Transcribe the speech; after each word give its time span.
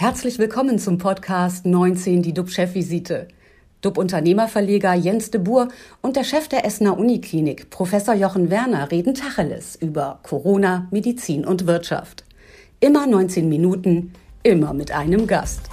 Herzlich 0.00 0.38
willkommen 0.38 0.78
zum 0.78 0.96
Podcast 0.96 1.66
19, 1.66 2.22
die 2.22 2.32
DUB-Chefvisite. 2.32 3.26
DUB-Unternehmerverleger 3.80 4.94
Jens 4.94 5.32
de 5.32 5.40
Boer 5.40 5.70
und 6.02 6.14
der 6.14 6.22
Chef 6.22 6.46
der 6.46 6.64
Essener 6.64 6.96
Uniklinik, 6.96 7.68
Professor 7.70 8.14
Jochen 8.14 8.48
Werner, 8.48 8.92
reden 8.92 9.14
Tacheles 9.14 9.74
über 9.74 10.20
Corona, 10.22 10.86
Medizin 10.92 11.44
und 11.44 11.66
Wirtschaft. 11.66 12.22
Immer 12.78 13.08
19 13.08 13.48
Minuten, 13.48 14.12
immer 14.44 14.72
mit 14.72 14.92
einem 14.92 15.26
Gast. 15.26 15.68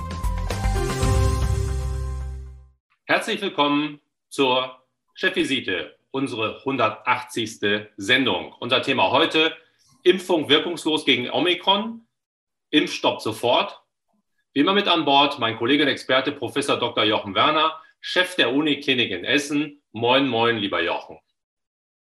Herzlich 3.04 3.40
willkommen 3.44 4.00
zur 4.30 4.76
Chefvisite, 5.14 5.98
unsere 6.10 6.58
180. 6.62 7.60
Sendung. 7.98 8.56
Unser 8.60 8.82
Thema 8.82 9.12
heute: 9.12 9.54
Impfung 10.02 10.50
wirkungslos 10.50 11.06
gegen 11.06 11.30
Omikron, 11.30 12.08
Impfstopp 12.72 13.22
sofort. 13.22 13.85
Wie 14.56 14.62
immer 14.62 14.74
mit 14.74 14.88
an 14.88 15.04
Bord 15.04 15.38
mein 15.38 15.58
Kollege 15.58 15.84
und 15.84 15.90
Experte 15.90 16.32
Professor 16.32 16.80
Dr. 16.80 17.04
Jochen 17.04 17.36
Werner, 17.36 17.78
Chef 18.00 18.38
der 18.38 18.54
Uniklinik 18.54 19.12
in 19.12 19.26
Essen. 19.26 19.82
Moin, 19.92 20.30
moin, 20.30 20.56
lieber 20.56 20.82
Jochen. 20.82 21.20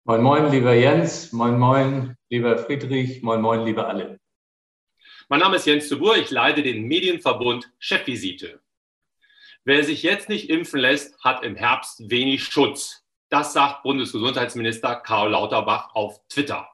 Moin, 0.05 0.21
moin, 0.21 0.53
lieber 0.53 0.75
Jens. 0.75 1.33
Moin, 1.33 1.59
moin, 1.59 2.15
lieber 2.29 2.59
Friedrich. 2.59 3.23
Moin, 3.23 3.41
moin, 3.41 3.65
liebe 3.65 3.87
alle. 3.87 4.21
Mein 5.31 5.41
Name 5.41 5.57
ist 5.57 5.67
Jens 5.67 5.89
Boer. 5.99 6.19
Ich 6.19 6.31
leite 6.31 6.63
den 6.63 6.83
Medienverbund 6.83 7.73
Chefvisite. 7.79 8.61
Wer 9.65 9.83
sich 9.83 10.03
jetzt 10.03 10.29
nicht 10.29 10.51
impfen 10.51 10.79
lässt, 10.79 11.25
hat 11.25 11.45
im 11.45 11.57
Herbst 11.57 12.11
wenig 12.11 12.45
Schutz. 12.45 13.03
Das 13.31 13.55
sagt 13.55 13.83
Bundesgesundheitsminister 13.83 14.97
Karl 14.97 15.31
Lauterbach 15.31 15.95
auf 15.95 16.21
Twitter. 16.29 16.69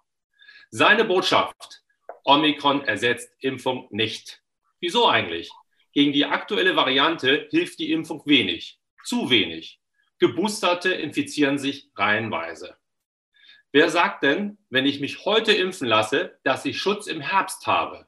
Seine 0.70 1.04
Botschaft, 1.04 1.84
Omikron 2.24 2.82
ersetzt 2.82 3.32
Impfung 3.38 3.86
nicht. 3.90 4.42
Wieso 4.80 5.08
eigentlich? 5.08 5.52
Gegen 5.92 6.12
die 6.12 6.26
aktuelle 6.26 6.76
Variante 6.76 7.48
hilft 7.50 7.78
die 7.78 7.92
Impfung 7.92 8.22
wenig, 8.26 8.78
zu 9.04 9.30
wenig. 9.30 9.80
Geboosterte 10.18 10.92
infizieren 10.92 11.58
sich 11.58 11.90
reihenweise. 11.94 12.76
Wer 13.70 13.90
sagt 13.90 14.22
denn, 14.22 14.58
wenn 14.70 14.86
ich 14.86 15.00
mich 15.00 15.24
heute 15.24 15.52
impfen 15.52 15.86
lasse, 15.86 16.38
dass 16.42 16.64
ich 16.64 16.80
Schutz 16.80 17.06
im 17.06 17.20
Herbst 17.20 17.66
habe? 17.66 18.06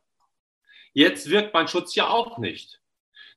Jetzt 0.92 1.30
wirkt 1.30 1.54
mein 1.54 1.68
Schutz 1.68 1.94
ja 1.94 2.08
auch 2.08 2.38
nicht. 2.38 2.80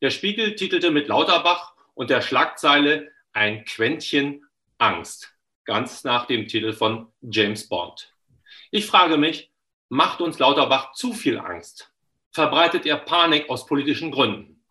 Der 0.02 0.09
Spiegel 0.09 0.55
titelte 0.55 0.91
mit 0.91 1.08
Lauterbach 1.08 1.75
und 1.94 2.09
der 2.09 2.21
Schlagzeile 2.21 3.11
ein 3.31 3.66
Quäntchen 3.66 4.45
Angst, 4.77 5.33
ganz 5.66 6.03
nach 6.03 6.25
dem 6.25 6.47
Titel 6.47 6.73
von 6.73 7.11
James 7.21 7.69
Bond. 7.69 8.14
Ich 8.71 8.86
frage 8.86 9.17
mich, 9.17 9.52
macht 9.89 10.19
uns 10.19 10.39
Lauterbach 10.39 10.94
zu 10.94 11.14
viel 11.14 11.38
Angst? 11.38 11.92
Verbreitet 12.34 12.88
er 12.88 12.98
Panik 12.98 13.48
aus 13.48 13.67
politischen 13.67 14.09
Gründen? 14.09 14.64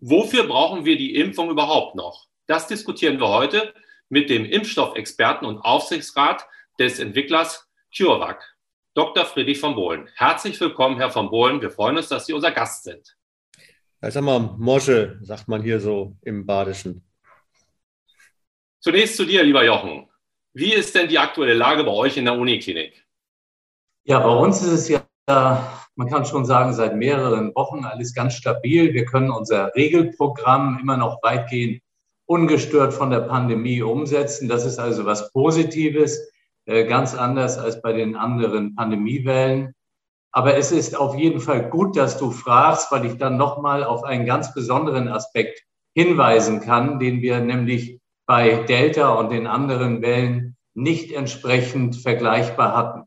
Wofür 0.00 0.46
brauchen 0.46 0.84
wir 0.84 0.96
die 0.96 1.16
Impfung 1.16 1.50
überhaupt 1.50 1.96
noch? 1.96 2.28
Das 2.46 2.68
diskutieren 2.68 3.18
wir 3.18 3.28
heute 3.28 3.74
mit 4.08 4.30
dem 4.30 4.44
Impfstoffexperten 4.44 5.46
und 5.46 5.58
Aufsichtsrat 5.58 6.46
des 6.78 7.00
Entwicklers 7.00 7.68
CureVac, 7.96 8.56
Dr. 8.94 9.24
Friedrich 9.24 9.58
von 9.58 9.74
Bohlen. 9.74 10.08
Herzlich 10.14 10.60
willkommen, 10.60 10.98
Herr 10.98 11.10
von 11.10 11.30
Bohlen. 11.30 11.60
Wir 11.60 11.70
freuen 11.70 11.96
uns, 11.96 12.06
dass 12.06 12.26
Sie 12.26 12.32
unser 12.32 12.52
Gast 12.52 12.84
sind. 12.84 13.16
Ja, 14.00 14.10
sag 14.12 14.22
mal, 14.22 14.38
Mosche, 14.38 15.18
sagt 15.20 15.48
man 15.48 15.62
hier 15.62 15.80
so 15.80 16.16
im 16.22 16.46
Badischen. 16.46 17.04
Zunächst 18.78 19.16
zu 19.16 19.26
dir, 19.26 19.42
lieber 19.42 19.64
Jochen. 19.64 20.08
Wie 20.52 20.72
ist 20.72 20.94
denn 20.94 21.08
die 21.08 21.18
aktuelle 21.18 21.54
Lage 21.54 21.82
bei 21.82 21.90
euch 21.90 22.16
in 22.16 22.24
der 22.26 22.34
Uniklinik? 22.34 23.04
Ja, 24.04 24.20
bei 24.20 24.30
uns 24.30 24.62
ist 24.62 24.88
es 24.88 24.88
ja, 24.88 25.06
man 25.96 26.08
kann 26.08 26.24
schon 26.24 26.44
sagen, 26.44 26.72
seit 26.72 26.96
mehreren 26.96 27.54
Wochen 27.54 27.84
alles 27.84 28.14
ganz 28.14 28.34
stabil. 28.34 28.94
Wir 28.94 29.04
können 29.04 29.30
unser 29.30 29.74
Regelprogramm 29.74 30.78
immer 30.80 30.96
noch 30.96 31.22
weitgehend 31.22 31.82
ungestört 32.26 32.94
von 32.94 33.10
der 33.10 33.20
Pandemie 33.20 33.82
umsetzen. 33.82 34.48
Das 34.48 34.64
ist 34.64 34.78
also 34.78 35.04
was 35.04 35.32
Positives, 35.32 36.30
äh, 36.64 36.84
ganz 36.84 37.14
anders 37.14 37.58
als 37.58 37.82
bei 37.82 37.92
den 37.92 38.14
anderen 38.14 38.76
Pandemiewellen. 38.76 39.74
Aber 40.32 40.56
es 40.56 40.70
ist 40.70 40.96
auf 40.96 41.16
jeden 41.16 41.40
Fall 41.40 41.68
gut, 41.68 41.96
dass 41.96 42.18
du 42.18 42.30
fragst, 42.30 42.92
weil 42.92 43.04
ich 43.04 43.18
dann 43.18 43.36
nochmal 43.36 43.82
auf 43.82 44.04
einen 44.04 44.26
ganz 44.26 44.54
besonderen 44.54 45.08
Aspekt 45.08 45.64
hinweisen 45.92 46.60
kann, 46.60 47.00
den 47.00 47.20
wir 47.20 47.40
nämlich 47.40 47.98
bei 48.26 48.62
Delta 48.62 49.14
und 49.14 49.32
den 49.32 49.48
anderen 49.48 50.02
Wellen 50.02 50.56
nicht 50.74 51.10
entsprechend 51.10 51.96
vergleichbar 51.96 52.76
hatten. 52.76 53.02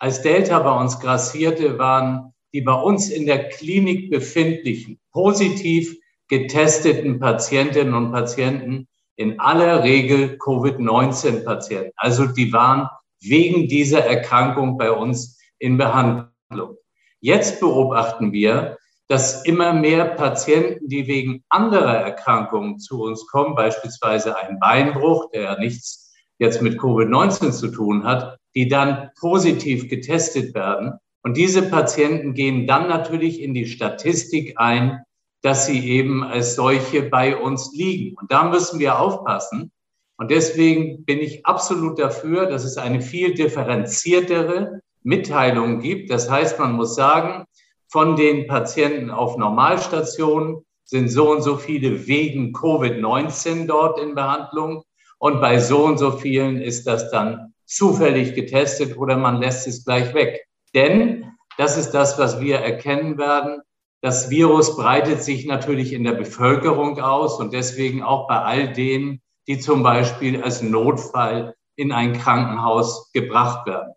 Als 0.00 0.22
Delta 0.22 0.58
bei 0.58 0.72
uns 0.72 0.98
grassierte, 0.98 1.78
waren 1.78 2.33
die 2.54 2.62
bei 2.62 2.72
uns 2.72 3.10
in 3.10 3.26
der 3.26 3.48
Klinik 3.48 4.10
befindlichen, 4.10 5.00
positiv 5.12 5.98
getesteten 6.28 7.18
Patientinnen 7.18 7.94
und 7.94 8.12
Patienten 8.12 8.86
in 9.16 9.40
aller 9.40 9.82
Regel 9.82 10.38
Covid-19-Patienten. 10.38 11.92
Also 11.96 12.26
die 12.26 12.52
waren 12.52 12.88
wegen 13.20 13.68
dieser 13.68 14.04
Erkrankung 14.04 14.78
bei 14.78 14.90
uns 14.90 15.38
in 15.58 15.76
Behandlung. 15.76 16.76
Jetzt 17.20 17.58
beobachten 17.58 18.32
wir, 18.32 18.78
dass 19.08 19.44
immer 19.44 19.72
mehr 19.72 20.04
Patienten, 20.04 20.88
die 20.88 21.06
wegen 21.08 21.42
anderer 21.48 21.96
Erkrankungen 21.96 22.78
zu 22.78 23.02
uns 23.02 23.26
kommen, 23.26 23.54
beispielsweise 23.54 24.38
ein 24.38 24.60
Beinbruch, 24.60 25.30
der 25.32 25.42
ja 25.42 25.58
nichts 25.58 26.14
jetzt 26.38 26.62
mit 26.62 26.78
Covid-19 26.78 27.50
zu 27.50 27.68
tun 27.68 28.04
hat, 28.04 28.38
die 28.54 28.68
dann 28.68 29.10
positiv 29.18 29.88
getestet 29.88 30.54
werden. 30.54 30.98
Und 31.24 31.38
diese 31.38 31.62
Patienten 31.62 32.34
gehen 32.34 32.66
dann 32.66 32.86
natürlich 32.86 33.40
in 33.40 33.54
die 33.54 33.66
Statistik 33.66 34.54
ein, 34.56 35.02
dass 35.40 35.66
sie 35.66 35.90
eben 35.90 36.22
als 36.22 36.54
solche 36.54 37.02
bei 37.02 37.36
uns 37.36 37.72
liegen. 37.74 38.14
Und 38.16 38.30
da 38.30 38.44
müssen 38.44 38.78
wir 38.78 38.98
aufpassen. 38.98 39.72
Und 40.18 40.30
deswegen 40.30 41.04
bin 41.04 41.18
ich 41.20 41.44
absolut 41.46 41.98
dafür, 41.98 42.46
dass 42.46 42.64
es 42.64 42.76
eine 42.76 43.00
viel 43.00 43.34
differenziertere 43.34 44.80
Mitteilung 45.02 45.80
gibt. 45.80 46.10
Das 46.10 46.30
heißt, 46.30 46.58
man 46.58 46.72
muss 46.72 46.94
sagen, 46.94 47.46
von 47.88 48.16
den 48.16 48.46
Patienten 48.46 49.10
auf 49.10 49.38
Normalstationen 49.38 50.64
sind 50.84 51.08
so 51.08 51.30
und 51.30 51.42
so 51.42 51.56
viele 51.56 52.06
wegen 52.06 52.54
Covid-19 52.54 53.66
dort 53.66 53.98
in 53.98 54.14
Behandlung. 54.14 54.82
Und 55.18 55.40
bei 55.40 55.58
so 55.58 55.84
und 55.84 55.96
so 55.96 56.10
vielen 56.10 56.60
ist 56.60 56.86
das 56.86 57.10
dann 57.10 57.54
zufällig 57.64 58.34
getestet 58.34 58.98
oder 58.98 59.16
man 59.16 59.40
lässt 59.40 59.66
es 59.66 59.86
gleich 59.86 60.12
weg. 60.12 60.46
Denn 60.74 61.32
das 61.56 61.76
ist 61.76 61.92
das, 61.92 62.18
was 62.18 62.40
wir 62.40 62.58
erkennen 62.58 63.16
werden. 63.18 63.60
Das 64.02 64.28
Virus 64.28 64.76
breitet 64.76 65.22
sich 65.22 65.46
natürlich 65.46 65.92
in 65.92 66.04
der 66.04 66.12
Bevölkerung 66.12 67.00
aus 67.00 67.38
und 67.38 67.52
deswegen 67.52 68.02
auch 68.02 68.28
bei 68.28 68.38
all 68.38 68.72
denen, 68.72 69.22
die 69.46 69.58
zum 69.58 69.82
Beispiel 69.82 70.42
als 70.42 70.62
Notfall 70.62 71.54
in 71.76 71.92
ein 71.92 72.12
Krankenhaus 72.12 73.12
gebracht 73.12 73.66
werden. 73.66 73.94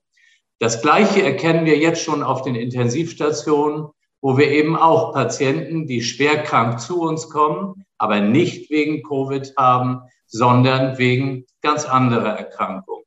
Das 0.60 0.82
Gleiche 0.82 1.22
erkennen 1.22 1.66
wir 1.66 1.78
jetzt 1.78 2.02
schon 2.02 2.24
auf 2.24 2.42
den 2.42 2.56
Intensivstationen, 2.56 3.90
wo 4.22 4.38
wir 4.38 4.50
eben 4.50 4.76
auch 4.76 5.14
Patienten, 5.14 5.86
die 5.86 6.02
schwer 6.02 6.42
krank 6.44 6.80
zu 6.80 7.02
uns 7.02 7.30
kommen, 7.30 7.86
aber 7.98 8.20
nicht 8.20 8.70
wegen 8.70 9.04
Covid 9.04 9.54
haben, 9.58 10.02
sondern 10.26 10.98
wegen 10.98 11.46
ganz 11.62 11.86
anderer 11.86 12.38
Erkrankungen. 12.38 13.07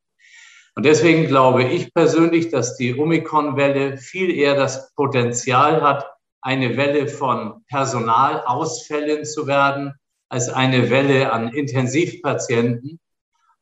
Und 0.75 0.85
deswegen 0.85 1.27
glaube 1.27 1.63
ich 1.63 1.93
persönlich, 1.93 2.49
dass 2.49 2.77
die 2.77 2.97
Omikron-Welle 2.97 3.97
viel 3.97 4.31
eher 4.31 4.55
das 4.55 4.93
Potenzial 4.95 5.81
hat, 5.81 6.05
eine 6.41 6.77
Welle 6.77 7.07
von 7.07 7.63
Personalausfällen 7.67 9.25
zu 9.25 9.47
werden, 9.47 9.93
als 10.29 10.49
eine 10.49 10.89
Welle 10.89 11.31
an 11.33 11.49
Intensivpatienten. 11.49 12.99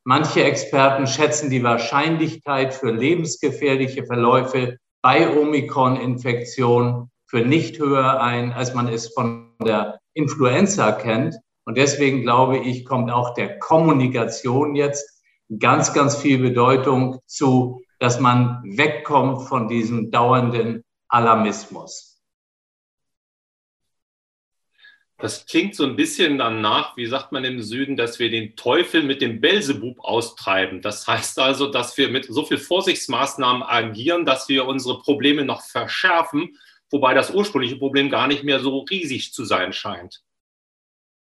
Manche 0.04 0.44
Experten 0.44 1.06
schätzen 1.06 1.50
die 1.50 1.62
Wahrscheinlichkeit 1.62 2.72
für 2.72 2.92
lebensgefährliche 2.92 4.06
Verläufe 4.06 4.78
bei 5.02 5.36
Omikron-Infektion 5.36 7.10
für 7.26 7.40
nicht 7.40 7.78
höher 7.78 8.20
ein, 8.20 8.52
als 8.52 8.74
man 8.74 8.88
es 8.88 9.12
von 9.12 9.52
der 9.62 9.98
Influenza 10.14 10.92
kennt. 10.92 11.36
Und 11.64 11.76
deswegen 11.76 12.22
glaube 12.22 12.58
ich, 12.58 12.84
kommt 12.84 13.10
auch 13.10 13.34
der 13.34 13.58
Kommunikation 13.58 14.74
jetzt 14.74 15.19
ganz, 15.58 15.92
ganz 15.92 16.16
viel 16.16 16.38
Bedeutung 16.38 17.20
zu, 17.26 17.82
dass 17.98 18.20
man 18.20 18.62
wegkommt 18.64 19.48
von 19.48 19.68
diesem 19.68 20.10
dauernden 20.10 20.84
Alarmismus. 21.08 22.10
Das 25.18 25.44
klingt 25.44 25.74
so 25.74 25.84
ein 25.84 25.96
bisschen 25.96 26.38
danach, 26.38 26.96
wie 26.96 27.04
sagt 27.04 27.30
man 27.30 27.44
im 27.44 27.60
Süden, 27.60 27.94
dass 27.94 28.18
wir 28.18 28.30
den 28.30 28.56
Teufel 28.56 29.02
mit 29.02 29.20
dem 29.20 29.42
Belzebub 29.42 30.00
austreiben. 30.00 30.80
Das 30.80 31.06
heißt 31.06 31.38
also, 31.38 31.66
dass 31.66 31.98
wir 31.98 32.08
mit 32.08 32.24
so 32.24 32.46
viel 32.46 32.56
Vorsichtsmaßnahmen 32.56 33.62
agieren, 33.62 34.24
dass 34.24 34.48
wir 34.48 34.64
unsere 34.64 34.98
Probleme 34.98 35.44
noch 35.44 35.62
verschärfen, 35.62 36.56
wobei 36.90 37.12
das 37.12 37.34
ursprüngliche 37.34 37.76
Problem 37.76 38.08
gar 38.08 38.28
nicht 38.28 38.44
mehr 38.44 38.60
so 38.60 38.78
riesig 38.78 39.34
zu 39.34 39.44
sein 39.44 39.74
scheint. 39.74 40.22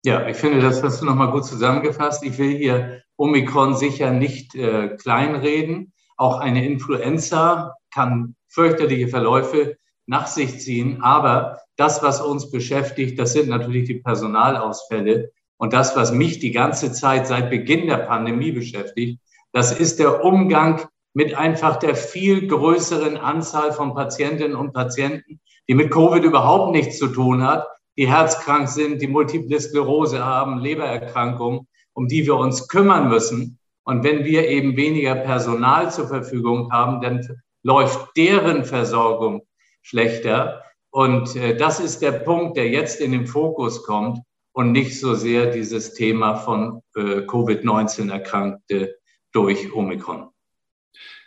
Ja, 0.06 0.28
ich 0.28 0.38
finde, 0.38 0.62
das 0.62 0.84
hast 0.84 1.02
du 1.02 1.06
nochmal 1.06 1.32
gut 1.32 1.46
zusammengefasst. 1.46 2.24
Ich 2.24 2.38
will 2.38 2.56
hier 2.56 3.02
Omikron 3.18 3.74
sicher 3.74 4.12
nicht 4.12 4.54
äh, 4.54 4.90
kleinreden. 4.90 5.94
Auch 6.16 6.40
eine 6.40 6.64
Influenza 6.64 7.74
kann 7.92 8.36
fürchterliche 8.48 9.08
Verläufe 9.08 9.78
nach 10.06 10.28
sich 10.28 10.60
ziehen. 10.60 11.02
Aber 11.02 11.58
das, 11.76 12.04
was 12.04 12.22
uns 12.22 12.52
beschäftigt, 12.52 13.18
das 13.18 13.34
sind 13.34 13.50
natürlich 13.50 13.88
die 13.88 13.96
Personalausfälle. 13.96 15.32
Und 15.58 15.74
das, 15.74 15.96
was 15.96 16.12
mich 16.12 16.38
die 16.38 16.52
ganze 16.52 16.92
Zeit 16.92 17.26
seit 17.26 17.50
Beginn 17.50 17.88
der 17.88 17.98
Pandemie 17.98 18.52
beschäftigt, 18.52 19.20
das 19.54 19.72
ist 19.72 19.98
der 19.98 20.24
Umgang 20.24 20.88
mit 21.16 21.34
einfach 21.34 21.78
der 21.78 21.96
viel 21.96 22.46
größeren 22.46 23.18
Anzahl 23.18 23.72
von 23.72 23.96
Patientinnen 23.96 24.56
und 24.56 24.72
Patienten, 24.72 25.40
die 25.68 25.74
mit 25.74 25.90
Covid 25.90 26.24
überhaupt 26.24 26.74
nichts 26.74 27.00
zu 27.00 27.08
tun 27.08 27.42
hat, 27.42 27.66
die 27.98 28.08
herzkrank 28.08 28.68
sind, 28.68 29.02
die 29.02 29.08
Multiple 29.08 29.60
Sklerose 29.60 30.24
haben, 30.24 30.60
Lebererkrankungen, 30.60 31.68
um 31.94 32.08
die 32.08 32.26
wir 32.26 32.36
uns 32.36 32.68
kümmern 32.68 33.10
müssen. 33.10 33.58
Und 33.84 34.04
wenn 34.04 34.26
wir 34.26 34.48
eben 34.48 34.76
weniger 34.76 35.16
Personal 35.16 35.92
zur 35.92 36.08
Verfügung 36.08 36.72
haben, 36.72 37.02
dann 37.02 37.26
läuft 37.64 38.18
deren 38.18 38.66
Versorgung 38.66 39.44
schlechter. 39.82 40.64
Und 40.90 41.36
äh, 41.36 41.56
das 41.56 41.80
ist 41.80 42.02
der 42.02 42.12
Punkt, 42.12 42.58
der 42.58 42.70
jetzt 42.70 43.00
in 43.00 43.12
den 43.12 43.28
Fokus 43.28 43.84
kommt 43.84 44.20
und 44.54 44.72
nicht 44.72 45.00
so 45.00 45.14
sehr 45.14 45.48
dieses 45.48 45.94
Thema 45.94 46.36
von 46.36 46.82
äh, 46.96 47.22
Covid-19-Erkrankte 47.22 48.96
durch 49.32 49.74
Omikron. 49.74 50.30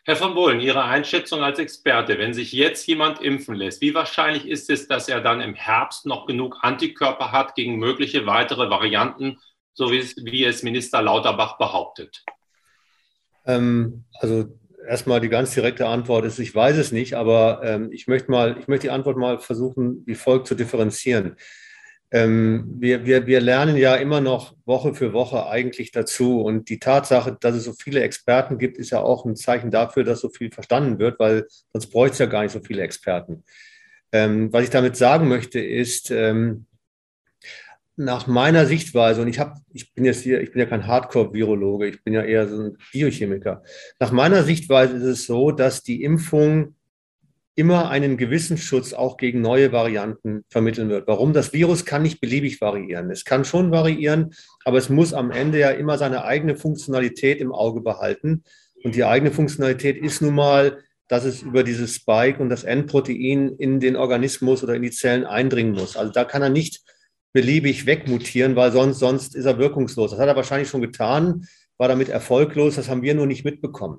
Herr 0.08 0.16
von 0.16 0.34
Bohlen, 0.34 0.60
Ihre 0.60 0.84
Einschätzung 0.84 1.42
als 1.42 1.58
Experte, 1.58 2.16
wenn 2.16 2.32
sich 2.32 2.50
jetzt 2.52 2.86
jemand 2.86 3.20
impfen 3.20 3.54
lässt, 3.54 3.82
wie 3.82 3.92
wahrscheinlich 3.92 4.48
ist 4.48 4.70
es, 4.70 4.88
dass 4.88 5.06
er 5.06 5.20
dann 5.20 5.42
im 5.42 5.52
Herbst 5.52 6.06
noch 6.06 6.24
genug 6.24 6.56
Antikörper 6.62 7.30
hat 7.30 7.54
gegen 7.54 7.76
mögliche 7.76 8.24
weitere 8.24 8.70
Varianten, 8.70 9.36
so 9.74 9.90
wie 9.92 9.98
es, 9.98 10.16
wie 10.16 10.46
es 10.46 10.62
Minister 10.62 11.02
Lauterbach 11.02 11.58
behauptet? 11.58 12.24
Ähm, 13.44 14.04
also 14.18 14.46
erstmal 14.88 15.20
die 15.20 15.28
ganz 15.28 15.52
direkte 15.52 15.86
Antwort 15.86 16.24
ist, 16.24 16.38
ich 16.38 16.54
weiß 16.54 16.78
es 16.78 16.90
nicht, 16.90 17.12
aber 17.12 17.60
ähm, 17.62 17.92
ich, 17.92 18.06
möchte 18.06 18.30
mal, 18.30 18.56
ich 18.58 18.66
möchte 18.66 18.86
die 18.86 18.92
Antwort 18.92 19.18
mal 19.18 19.38
versuchen, 19.38 20.04
wie 20.06 20.14
folgt 20.14 20.46
zu 20.46 20.54
differenzieren. 20.54 21.36
Ähm, 22.10 22.76
wir, 22.78 23.04
wir, 23.04 23.26
wir 23.26 23.40
lernen 23.40 23.76
ja 23.76 23.94
immer 23.96 24.20
noch 24.20 24.56
Woche 24.64 24.94
für 24.94 25.12
Woche 25.12 25.46
eigentlich 25.46 25.92
dazu. 25.92 26.40
Und 26.40 26.68
die 26.70 26.78
Tatsache, 26.78 27.36
dass 27.38 27.54
es 27.54 27.64
so 27.64 27.72
viele 27.72 28.00
Experten 28.02 28.58
gibt, 28.58 28.78
ist 28.78 28.90
ja 28.90 29.00
auch 29.00 29.26
ein 29.26 29.36
Zeichen 29.36 29.70
dafür, 29.70 30.04
dass 30.04 30.20
so 30.20 30.30
viel 30.30 30.50
verstanden 30.50 30.98
wird, 30.98 31.18
weil 31.18 31.46
sonst 31.72 31.90
bräuchte 31.90 32.12
es 32.14 32.18
ja 32.20 32.26
gar 32.26 32.42
nicht 32.42 32.52
so 32.52 32.60
viele 32.60 32.82
Experten. 32.82 33.44
Ähm, 34.12 34.52
was 34.52 34.64
ich 34.64 34.70
damit 34.70 34.96
sagen 34.96 35.28
möchte, 35.28 35.60
ist, 35.60 36.10
ähm, 36.10 36.64
nach 37.98 38.28
meiner 38.28 38.64
Sichtweise, 38.64 39.20
und 39.20 39.28
ich 39.28 39.40
habe, 39.40 39.54
ich 39.72 39.92
bin 39.92 40.04
jetzt 40.04 40.22
hier, 40.22 40.40
ich 40.40 40.52
bin 40.52 40.60
ja 40.60 40.66
kein 40.66 40.86
Hardcore-Virologe, 40.86 41.88
ich 41.88 42.04
bin 42.04 42.14
ja 42.14 42.22
eher 42.22 42.46
so 42.46 42.62
ein 42.62 42.78
Biochemiker. 42.92 43.62
Nach 43.98 44.12
meiner 44.12 44.44
Sichtweise 44.44 44.96
ist 44.96 45.02
es 45.02 45.26
so, 45.26 45.50
dass 45.50 45.82
die 45.82 46.04
Impfung 46.04 46.76
immer 47.58 47.90
einen 47.90 48.16
gewissen 48.16 48.56
Schutz 48.56 48.92
auch 48.92 49.16
gegen 49.16 49.40
neue 49.40 49.72
Varianten 49.72 50.44
vermitteln 50.48 50.88
wird. 50.90 51.08
Warum? 51.08 51.32
Das 51.32 51.52
Virus 51.52 51.84
kann 51.84 52.02
nicht 52.02 52.20
beliebig 52.20 52.60
variieren. 52.60 53.10
Es 53.10 53.24
kann 53.24 53.44
schon 53.44 53.72
variieren, 53.72 54.32
aber 54.64 54.78
es 54.78 54.88
muss 54.88 55.12
am 55.12 55.32
Ende 55.32 55.58
ja 55.58 55.70
immer 55.70 55.98
seine 55.98 56.24
eigene 56.24 56.56
Funktionalität 56.56 57.40
im 57.40 57.50
Auge 57.50 57.80
behalten. 57.80 58.44
Und 58.84 58.94
die 58.94 59.02
eigene 59.02 59.32
Funktionalität 59.32 59.96
ist 59.96 60.22
nun 60.22 60.36
mal, 60.36 60.78
dass 61.08 61.24
es 61.24 61.42
über 61.42 61.64
dieses 61.64 61.96
Spike 61.96 62.40
und 62.40 62.48
das 62.48 62.62
N-Protein 62.62 63.48
in 63.58 63.80
den 63.80 63.96
Organismus 63.96 64.62
oder 64.62 64.74
in 64.74 64.82
die 64.82 64.92
Zellen 64.92 65.24
eindringen 65.24 65.72
muss. 65.72 65.96
Also 65.96 66.12
da 66.12 66.22
kann 66.22 66.42
er 66.42 66.50
nicht 66.50 66.82
beliebig 67.32 67.86
wegmutieren, 67.86 68.54
weil 68.54 68.70
sonst, 68.70 69.00
sonst 69.00 69.34
ist 69.34 69.46
er 69.46 69.58
wirkungslos. 69.58 70.12
Das 70.12 70.20
hat 70.20 70.28
er 70.28 70.36
wahrscheinlich 70.36 70.68
schon 70.68 70.80
getan, 70.80 71.48
war 71.76 71.88
damit 71.88 72.08
erfolglos. 72.08 72.76
Das 72.76 72.88
haben 72.88 73.02
wir 73.02 73.16
nur 73.16 73.26
nicht 73.26 73.44
mitbekommen. 73.44 73.98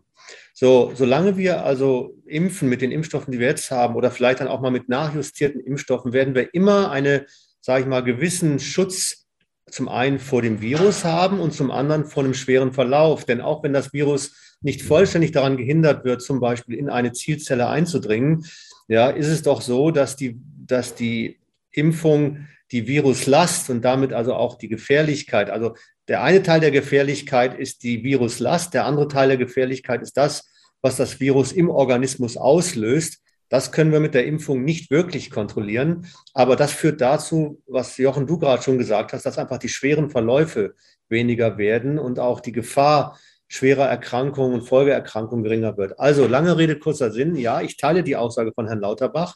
So, 0.54 0.92
solange 0.96 1.38
wir 1.38 1.64
also 1.64 2.16
impfen 2.26 2.70
mit 2.70 2.82
den 2.82 2.92
Impfstoffen, 2.92 3.32
die 3.32 3.40
wir 3.40 3.48
jetzt 3.48 3.72
haben, 3.72 3.96
oder 3.96 4.12
vielleicht 4.12 4.42
dann 4.42 4.48
auch 4.48 4.62
mal 4.62 4.72
mit 4.72 4.90
nachjustierten 4.90 5.62
Impfstoffen, 5.62 6.14
werden 6.14 6.36
wir 6.36 6.54
immer 6.54 6.92
eine, 6.92 7.26
sage 7.62 7.82
ich 7.82 7.88
mal, 7.88 8.04
gewissen 8.04 8.60
Schutz 8.60 9.28
zum 9.72 9.88
einen 9.88 10.20
vor 10.20 10.42
dem 10.42 10.62
Virus 10.62 11.06
haben 11.06 11.40
und 11.40 11.54
zum 11.54 11.72
anderen 11.72 12.06
vor 12.06 12.24
einem 12.24 12.34
schweren 12.34 12.74
Verlauf. 12.74 13.26
Denn 13.26 13.42
auch 13.42 13.64
wenn 13.64 13.74
das 13.74 13.94
Virus 13.94 14.58
nicht 14.62 14.82
vollständig 14.82 15.32
daran 15.32 15.58
gehindert 15.58 16.04
wird, 16.04 16.22
zum 16.22 16.40
Beispiel 16.40 16.76
in 16.76 16.90
eine 16.90 17.14
Zielzelle 17.14 17.68
einzudringen, 17.68 18.46
ja, 18.88 19.10
ist 19.10 19.28
es 19.28 19.44
doch 19.44 19.62
so, 19.62 19.92
dass 19.92 20.16
die, 20.16 20.42
dass 20.66 20.96
die 20.96 21.40
Impfung 21.72 22.48
die 22.72 22.88
Viruslast 22.88 23.70
und 23.70 23.84
damit 23.84 24.14
also 24.14 24.34
auch 24.34 24.58
die 24.58 24.68
Gefährlichkeit, 24.68 25.50
also 25.50 25.76
der 26.10 26.24
eine 26.24 26.42
Teil 26.42 26.60
der 26.60 26.72
Gefährlichkeit 26.72 27.58
ist 27.58 27.84
die 27.84 28.04
Viruslast, 28.04 28.74
der 28.74 28.86
andere 28.86 29.08
Teil 29.08 29.30
der 29.30 29.38
Gefährlichkeit 29.38 30.02
ist 30.02 30.18
das, 30.18 30.50
was 30.82 30.98
das 30.98 31.20
Virus 31.20 31.52
im 31.52 31.70
Organismus 31.70 32.36
auslöst. 32.36 33.20
Das 33.48 33.72
können 33.72 33.92
wir 33.92 34.00
mit 34.00 34.16
der 34.16 34.26
Impfung 34.26 34.64
nicht 34.64 34.92
wirklich 34.92 35.30
kontrollieren. 35.30 36.08
Aber 36.34 36.56
das 36.56 36.72
führt 36.72 37.00
dazu, 37.02 37.62
was 37.68 37.98
Jochen, 37.98 38.28
du 38.28 38.40
gerade 38.40 38.64
schon 38.64 38.78
gesagt 38.78 39.14
hast, 39.14 39.26
dass 39.26 39.38
einfach 39.38 39.60
die 39.60 39.70
schweren 39.70 40.10
Verläufe 40.10 40.74
weniger 41.10 41.58
werden 41.58 42.00
und 42.00 42.20
auch 42.20 42.40
die 42.40 42.52
Gefahr 42.52 43.20
schwerer 43.48 43.88
Erkrankungen 43.88 44.54
und 44.54 44.68
Folgeerkrankungen 44.68 45.44
geringer 45.44 45.78
wird. 45.78 46.00
Also 46.00 46.28
lange 46.28 46.58
Rede, 46.58 46.78
kurzer 46.78 47.12
Sinn. 47.12 47.36
Ja, 47.36 47.62
ich 47.62 47.78
teile 47.78 48.04
die 48.04 48.16
Aussage 48.16 48.52
von 48.54 48.68
Herrn 48.68 48.82
Lauterbach 48.82 49.36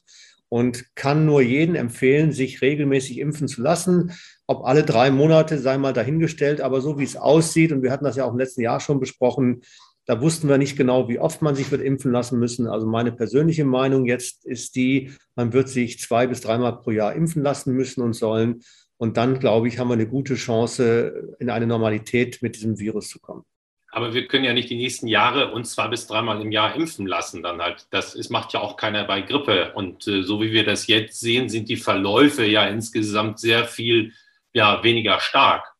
und 0.49 0.95
kann 0.95 1.25
nur 1.25 1.41
jeden 1.41 1.75
empfehlen, 1.75 2.31
sich 2.31 2.61
regelmäßig 2.61 3.17
impfen 3.17 3.47
zu 3.47 3.63
lassen. 3.63 4.13
Ob 4.53 4.65
alle 4.65 4.83
drei 4.83 5.09
Monate 5.09 5.57
sei 5.57 5.79
mal 5.79 5.93
dahingestellt, 5.93 6.61
aber 6.61 6.79
so 6.79 6.99
wie 6.99 7.03
es 7.03 7.15
aussieht, 7.15 7.71
und 7.71 7.81
wir 7.81 7.91
hatten 7.91 8.05
das 8.05 8.15
ja 8.15 8.25
auch 8.25 8.31
im 8.33 8.37
letzten 8.37 8.61
Jahr 8.61 8.79
schon 8.79 8.99
besprochen, 8.99 9.61
da 10.05 10.21
wussten 10.21 10.47
wir 10.47 10.59
nicht 10.59 10.77
genau, 10.77 11.09
wie 11.09 11.17
oft 11.17 11.41
man 11.41 11.55
sich 11.55 11.71
wird 11.71 11.81
impfen 11.81 12.11
lassen 12.11 12.37
müssen. 12.37 12.67
Also 12.67 12.85
meine 12.85 13.11
persönliche 13.11 13.65
Meinung 13.65 14.05
jetzt 14.05 14.45
ist 14.45 14.75
die, 14.75 15.11
man 15.35 15.53
wird 15.53 15.69
sich 15.69 15.99
zwei 15.99 16.27
bis 16.27 16.41
dreimal 16.41 16.77
pro 16.77 16.91
Jahr 16.91 17.15
impfen 17.15 17.41
lassen 17.41 17.73
müssen 17.73 18.03
und 18.03 18.13
sollen. 18.13 18.61
Und 18.97 19.17
dann, 19.17 19.39
glaube 19.39 19.67
ich, 19.67 19.79
haben 19.79 19.87
wir 19.87 19.95
eine 19.95 20.07
gute 20.07 20.35
Chance, 20.35 21.35
in 21.39 21.49
eine 21.49 21.65
Normalität 21.65 22.41
mit 22.41 22.55
diesem 22.55 22.77
Virus 22.77 23.09
zu 23.09 23.19
kommen. 23.19 23.43
Aber 23.91 24.13
wir 24.13 24.27
können 24.27 24.43
ja 24.43 24.53
nicht 24.53 24.69
die 24.69 24.75
nächsten 24.75 25.07
Jahre 25.07 25.51
uns 25.51 25.73
zwei 25.73 25.87
bis 25.87 26.07
dreimal 26.07 26.41
im 26.41 26.51
Jahr 26.51 26.75
impfen 26.75 27.07
lassen 27.07 27.41
dann 27.41 27.61
halt. 27.61 27.85
Das 27.91 28.15
ist, 28.15 28.29
macht 28.29 28.51
ja 28.53 28.59
auch 28.59 28.75
keiner 28.75 29.05
bei 29.05 29.21
Grippe. 29.21 29.71
Und 29.73 30.07
äh, 30.07 30.23
so 30.23 30.41
wie 30.41 30.51
wir 30.51 30.65
das 30.65 30.87
jetzt 30.87 31.19
sehen, 31.19 31.47
sind 31.47 31.69
die 31.69 31.77
Verläufe 31.77 32.45
ja 32.45 32.65
insgesamt 32.65 33.39
sehr 33.39 33.65
viel 33.65 34.13
ja, 34.53 34.83
weniger 34.83 35.19
stark. 35.19 35.73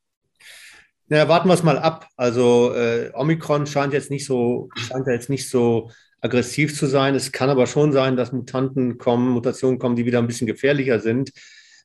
Na, 1.08 1.28
warten 1.28 1.48
wir 1.48 1.54
es 1.54 1.64
mal 1.64 1.78
ab. 1.78 2.08
Also 2.18 2.74
äh, 2.74 3.12
Omikron 3.14 3.68
scheint 3.68 3.94
jetzt 3.94 4.10
nicht 4.10 4.26
so, 4.26 4.70
scheint 4.76 5.08
jetzt 5.08 5.30
nicht 5.30 5.50
so 5.50 5.92
aggressiv 6.22 6.76
zu 6.76 6.88
sein. 6.88 7.16
Es 7.16 7.32
kann 7.32 7.50
aber 7.50 7.68
schon 7.68 7.92
sein, 7.92 8.16
dass 8.16 8.32
Mutanten 8.32 8.98
kommen, 8.98 9.30
Mutationen 9.30 9.80
kommen, 9.80 9.96
die 9.96 10.06
wieder 10.06 10.20
ein 10.20 10.28
bisschen 10.28 10.48
gefährlicher 10.48 11.00
sind. 11.00 11.32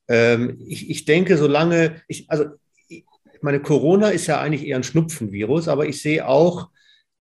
Ähm, 0.09 0.59
ich, 0.66 0.88
ich 0.88 1.04
denke, 1.04 1.37
solange 1.37 2.00
ich, 2.07 2.30
also 2.30 2.47
ich 2.88 3.04
meine, 3.42 3.61
Corona 3.61 4.09
ist 4.09 4.26
ja 4.26 4.40
eigentlich 4.40 4.66
eher 4.66 4.76
ein 4.76 4.85
Schnupfenvirus, 4.85 5.68
aber 5.68 5.87
ich 5.87 6.00
sehe 6.00 6.26
auch 6.26 6.71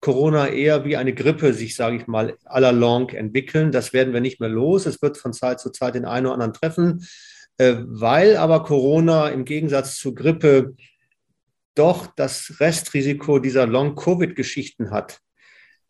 Corona 0.00 0.48
eher 0.48 0.84
wie 0.84 0.96
eine 0.96 1.14
Grippe 1.14 1.52
sich, 1.52 1.74
sage 1.74 1.96
ich 1.96 2.06
mal, 2.06 2.36
à 2.44 2.60
la 2.60 2.70
longue 2.70 3.16
entwickeln. 3.16 3.72
Das 3.72 3.92
werden 3.92 4.12
wir 4.12 4.20
nicht 4.20 4.38
mehr 4.38 4.48
los. 4.48 4.86
Es 4.86 5.02
wird 5.02 5.16
von 5.16 5.32
Zeit 5.32 5.58
zu 5.58 5.70
Zeit 5.70 5.94
den 5.94 6.04
einen 6.04 6.26
oder 6.26 6.34
anderen 6.34 6.52
treffen. 6.52 7.06
Äh, 7.58 7.76
weil 7.86 8.36
aber 8.36 8.62
Corona 8.62 9.28
im 9.28 9.44
Gegensatz 9.44 9.96
zu 9.96 10.14
Grippe 10.14 10.74
doch 11.74 12.06
das 12.16 12.56
Restrisiko 12.60 13.38
dieser 13.38 13.66
Long-Covid-Geschichten 13.66 14.90
hat, 14.90 15.20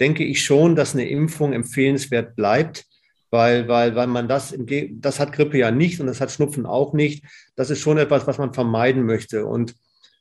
denke 0.00 0.24
ich 0.24 0.44
schon, 0.44 0.76
dass 0.76 0.94
eine 0.94 1.08
Impfung 1.08 1.52
empfehlenswert 1.52 2.36
bleibt, 2.36 2.84
weil, 3.30 3.68
weil, 3.68 3.94
weil 3.96 4.06
man 4.06 4.28
das, 4.28 4.54
das 4.92 5.20
hat 5.20 5.32
Grippe 5.32 5.58
ja 5.58 5.70
nicht 5.70 6.00
und 6.00 6.06
das 6.06 6.20
hat 6.20 6.30
Schnupfen 6.30 6.66
auch 6.66 6.92
nicht. 6.92 7.24
Das 7.54 7.70
ist 7.70 7.80
schon 7.80 7.98
etwas, 7.98 8.26
was 8.26 8.38
man 8.38 8.52
vermeiden 8.52 9.04
möchte. 9.04 9.46
Und 9.46 9.74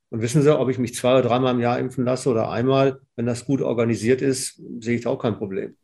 und 0.10 0.22
wissen 0.22 0.42
Sie, 0.42 0.58
ob 0.58 0.70
ich 0.70 0.78
mich 0.78 0.96
zwei 0.96 1.12
oder 1.12 1.24
dreimal 1.24 1.54
im 1.54 1.60
Jahr 1.60 1.80
impfen 1.80 2.06
lasse 2.06 2.30
oder 2.30 2.50
einmal, 2.50 3.02
wenn 3.16 3.26
das 3.26 3.46
gut 3.46 3.62
organisiert 3.62 4.22
ist, 4.22 4.62
sehe 4.80 4.96
ich 4.96 5.02
da 5.02 5.10
auch 5.10 5.20
kein 5.20 5.38
Problem. 5.38 5.76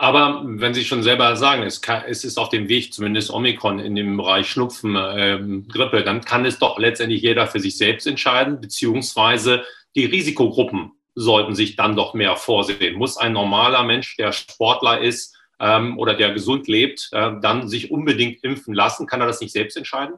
Aber 0.00 0.40
wenn 0.46 0.72
Sie 0.72 0.82
schon 0.82 1.02
selber 1.02 1.36
sagen, 1.36 1.62
es, 1.62 1.82
kann, 1.82 2.04
es, 2.08 2.24
ist 2.24 2.38
auf 2.38 2.48
dem 2.48 2.70
Weg, 2.70 2.94
zumindest 2.94 3.30
Omikron 3.30 3.78
in 3.80 3.94
dem 3.94 4.16
Bereich 4.16 4.48
Schnupfen, 4.48 4.96
ähm, 4.98 5.68
Grippe, 5.68 6.02
dann 6.02 6.22
kann 6.22 6.46
es 6.46 6.58
doch 6.58 6.78
letztendlich 6.78 7.20
jeder 7.20 7.46
für 7.46 7.60
sich 7.60 7.76
selbst 7.76 8.06
entscheiden, 8.06 8.62
beziehungsweise 8.62 9.62
die 9.94 10.06
Risikogruppen 10.06 10.92
sollten 11.14 11.54
sich 11.54 11.76
dann 11.76 11.96
doch 11.96 12.14
mehr 12.14 12.36
vorsehen. 12.36 12.96
Muss 12.96 13.18
ein 13.18 13.34
normaler 13.34 13.82
Mensch, 13.82 14.16
der 14.16 14.32
Sportler 14.32 15.02
ist 15.02 15.36
ähm, 15.60 15.98
oder 15.98 16.14
der 16.14 16.32
gesund 16.32 16.66
lebt, 16.66 17.10
äh, 17.12 17.32
dann 17.42 17.68
sich 17.68 17.90
unbedingt 17.90 18.42
impfen 18.42 18.72
lassen? 18.72 19.06
Kann 19.06 19.20
er 19.20 19.26
das 19.26 19.42
nicht 19.42 19.52
selbst 19.52 19.76
entscheiden? 19.76 20.14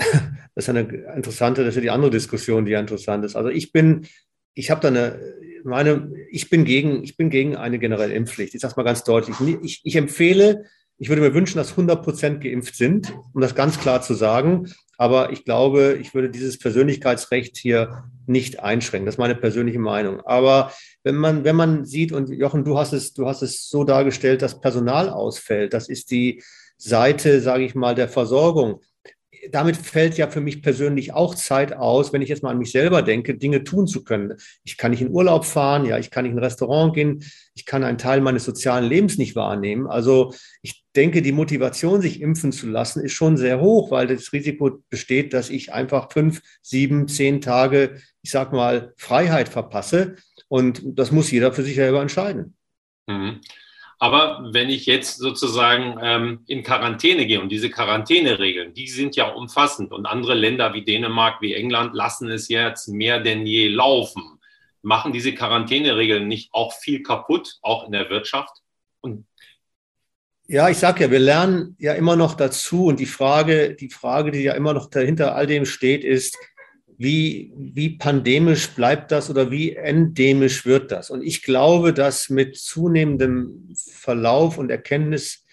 Das 0.56 0.66
ist 0.66 0.68
eine 0.68 0.82
interessante, 1.16 1.64
das 1.64 1.74
ist 1.74 1.82
die 1.82 1.90
andere 1.90 2.12
Diskussion, 2.12 2.64
die 2.64 2.74
interessant 2.74 3.24
ist. 3.24 3.34
Also 3.34 3.48
ich 3.48 3.72
bin, 3.72 4.06
ich 4.54 4.70
habe 4.70 4.80
da 4.80 4.88
eine, 4.88 5.18
meine, 5.64 6.12
ich 6.30 6.50
bin 6.50 6.64
gegen, 6.64 7.02
ich 7.02 7.16
bin 7.16 7.30
gegen 7.30 7.56
eine 7.56 7.78
generelle 7.78 8.14
Impfpflicht. 8.14 8.54
Ich 8.54 8.60
sage 8.60 8.72
es 8.72 8.76
mal 8.76 8.82
ganz 8.82 9.04
deutlich. 9.04 9.36
Ich, 9.62 9.80
ich 9.84 9.96
empfehle 9.96 10.64
Ich 10.98 11.08
würde 11.08 11.22
mir 11.22 11.34
wünschen, 11.34 11.58
dass 11.58 11.72
100 11.72 12.04
Prozent 12.04 12.40
geimpft 12.40 12.76
sind, 12.76 13.12
um 13.32 13.40
das 13.40 13.54
ganz 13.54 13.80
klar 13.80 14.00
zu 14.02 14.14
sagen. 14.14 14.70
Aber 14.96 15.32
ich 15.32 15.44
glaube, 15.44 15.98
ich 16.00 16.14
würde 16.14 16.30
dieses 16.30 16.58
Persönlichkeitsrecht 16.58 17.56
hier 17.56 18.04
nicht 18.26 18.60
einschränken. 18.60 19.06
Das 19.06 19.16
ist 19.16 19.18
meine 19.18 19.34
persönliche 19.34 19.80
Meinung. 19.80 20.20
Aber 20.20 20.72
wenn 21.02 21.16
man, 21.16 21.44
wenn 21.44 21.56
man 21.56 21.84
sieht, 21.84 22.12
und 22.12 22.30
Jochen, 22.30 22.64
du 22.64 22.78
hast 22.78 22.92
es, 22.92 23.12
du 23.12 23.26
hast 23.26 23.42
es 23.42 23.68
so 23.68 23.82
dargestellt, 23.82 24.42
dass 24.42 24.60
Personal 24.60 25.08
ausfällt, 25.08 25.74
das 25.74 25.88
ist 25.88 26.10
die 26.10 26.42
Seite, 26.76 27.40
sage 27.40 27.64
ich 27.64 27.74
mal, 27.74 27.94
der 27.94 28.08
Versorgung 28.08 28.80
damit 29.50 29.76
fällt 29.76 30.16
ja 30.16 30.28
für 30.28 30.40
mich 30.40 30.62
persönlich 30.62 31.12
auch 31.12 31.34
Zeit 31.34 31.72
aus, 31.72 32.12
wenn 32.12 32.22
ich 32.22 32.28
jetzt 32.28 32.42
mal 32.42 32.50
an 32.50 32.58
mich 32.58 32.72
selber 32.72 33.02
denke, 33.02 33.34
Dinge 33.34 33.64
tun 33.64 33.86
zu 33.86 34.04
können. 34.04 34.34
Ich 34.64 34.76
kann 34.76 34.90
nicht 34.90 35.02
in 35.02 35.10
Urlaub 35.10 35.44
fahren, 35.44 35.84
ja, 35.84 35.98
ich 35.98 36.10
kann 36.10 36.24
nicht 36.24 36.32
in 36.32 36.38
ein 36.38 36.44
Restaurant 36.44 36.94
gehen, 36.94 37.24
ich 37.54 37.66
kann 37.66 37.84
einen 37.84 37.98
Teil 37.98 38.20
meines 38.20 38.44
sozialen 38.44 38.88
Lebens 38.88 39.18
nicht 39.18 39.36
wahrnehmen. 39.36 39.86
Also 39.86 40.34
ich 40.62 40.84
denke, 40.96 41.22
die 41.22 41.32
Motivation, 41.32 42.00
sich 42.00 42.20
impfen 42.20 42.52
zu 42.52 42.66
lassen, 42.68 43.02
ist 43.02 43.12
schon 43.12 43.36
sehr 43.36 43.60
hoch, 43.60 43.90
weil 43.90 44.06
das 44.06 44.32
Risiko 44.32 44.82
besteht, 44.90 45.32
dass 45.32 45.50
ich 45.50 45.72
einfach 45.72 46.12
fünf, 46.12 46.42
sieben, 46.62 47.08
zehn 47.08 47.40
Tage, 47.40 48.00
ich 48.22 48.30
sag 48.30 48.52
mal, 48.52 48.92
Freiheit 48.96 49.48
verpasse. 49.48 50.16
Und 50.48 50.82
das 50.84 51.10
muss 51.10 51.30
jeder 51.30 51.52
für 51.52 51.62
sich 51.62 51.74
selber 51.74 52.00
entscheiden. 52.00 52.56
Mhm. 53.06 53.40
Aber 54.04 54.50
wenn 54.52 54.68
ich 54.68 54.84
jetzt 54.84 55.16
sozusagen 55.16 55.98
ähm, 56.02 56.40
in 56.46 56.62
Quarantäne 56.62 57.24
gehe 57.24 57.40
und 57.40 57.48
diese 57.48 57.70
Quarantäneregeln, 57.70 58.74
die 58.74 58.86
sind 58.86 59.16
ja 59.16 59.28
umfassend 59.30 59.92
und 59.92 60.04
andere 60.04 60.34
Länder 60.34 60.74
wie 60.74 60.84
Dänemark, 60.84 61.40
wie 61.40 61.54
England 61.54 61.94
lassen 61.94 62.28
es 62.28 62.48
jetzt 62.48 62.88
mehr 62.88 63.20
denn 63.20 63.46
je 63.46 63.68
laufen. 63.68 64.38
Machen 64.82 65.14
diese 65.14 65.32
Quarantäneregeln 65.32 66.28
nicht 66.28 66.50
auch 66.52 66.74
viel 66.74 67.02
kaputt, 67.02 67.56
auch 67.62 67.86
in 67.86 67.92
der 67.92 68.10
Wirtschaft? 68.10 68.52
Und 69.00 69.24
ja, 70.48 70.68
ich 70.68 70.76
sage 70.76 71.04
ja, 71.04 71.10
wir 71.10 71.18
lernen 71.18 71.74
ja 71.78 71.94
immer 71.94 72.14
noch 72.14 72.34
dazu 72.34 72.84
und 72.84 73.00
die 73.00 73.06
Frage, 73.06 73.74
die 73.74 73.88
Frage, 73.88 74.32
die 74.32 74.42
ja 74.42 74.52
immer 74.52 74.74
noch 74.74 74.90
dahinter 74.90 75.34
all 75.34 75.46
dem 75.46 75.64
steht, 75.64 76.04
ist, 76.04 76.36
wie, 76.96 77.52
wie 77.56 77.90
pandemisch 77.90 78.70
bleibt 78.70 79.10
das 79.12 79.30
oder 79.30 79.50
wie 79.50 79.74
endemisch 79.74 80.64
wird 80.64 80.92
das? 80.92 81.10
Und 81.10 81.22
ich 81.22 81.42
glaube, 81.42 81.92
dass 81.92 82.30
mit 82.30 82.56
zunehmendem 82.56 83.74
Verlauf 83.74 84.58
und 84.58 84.70
Erkenntnis 84.70 85.44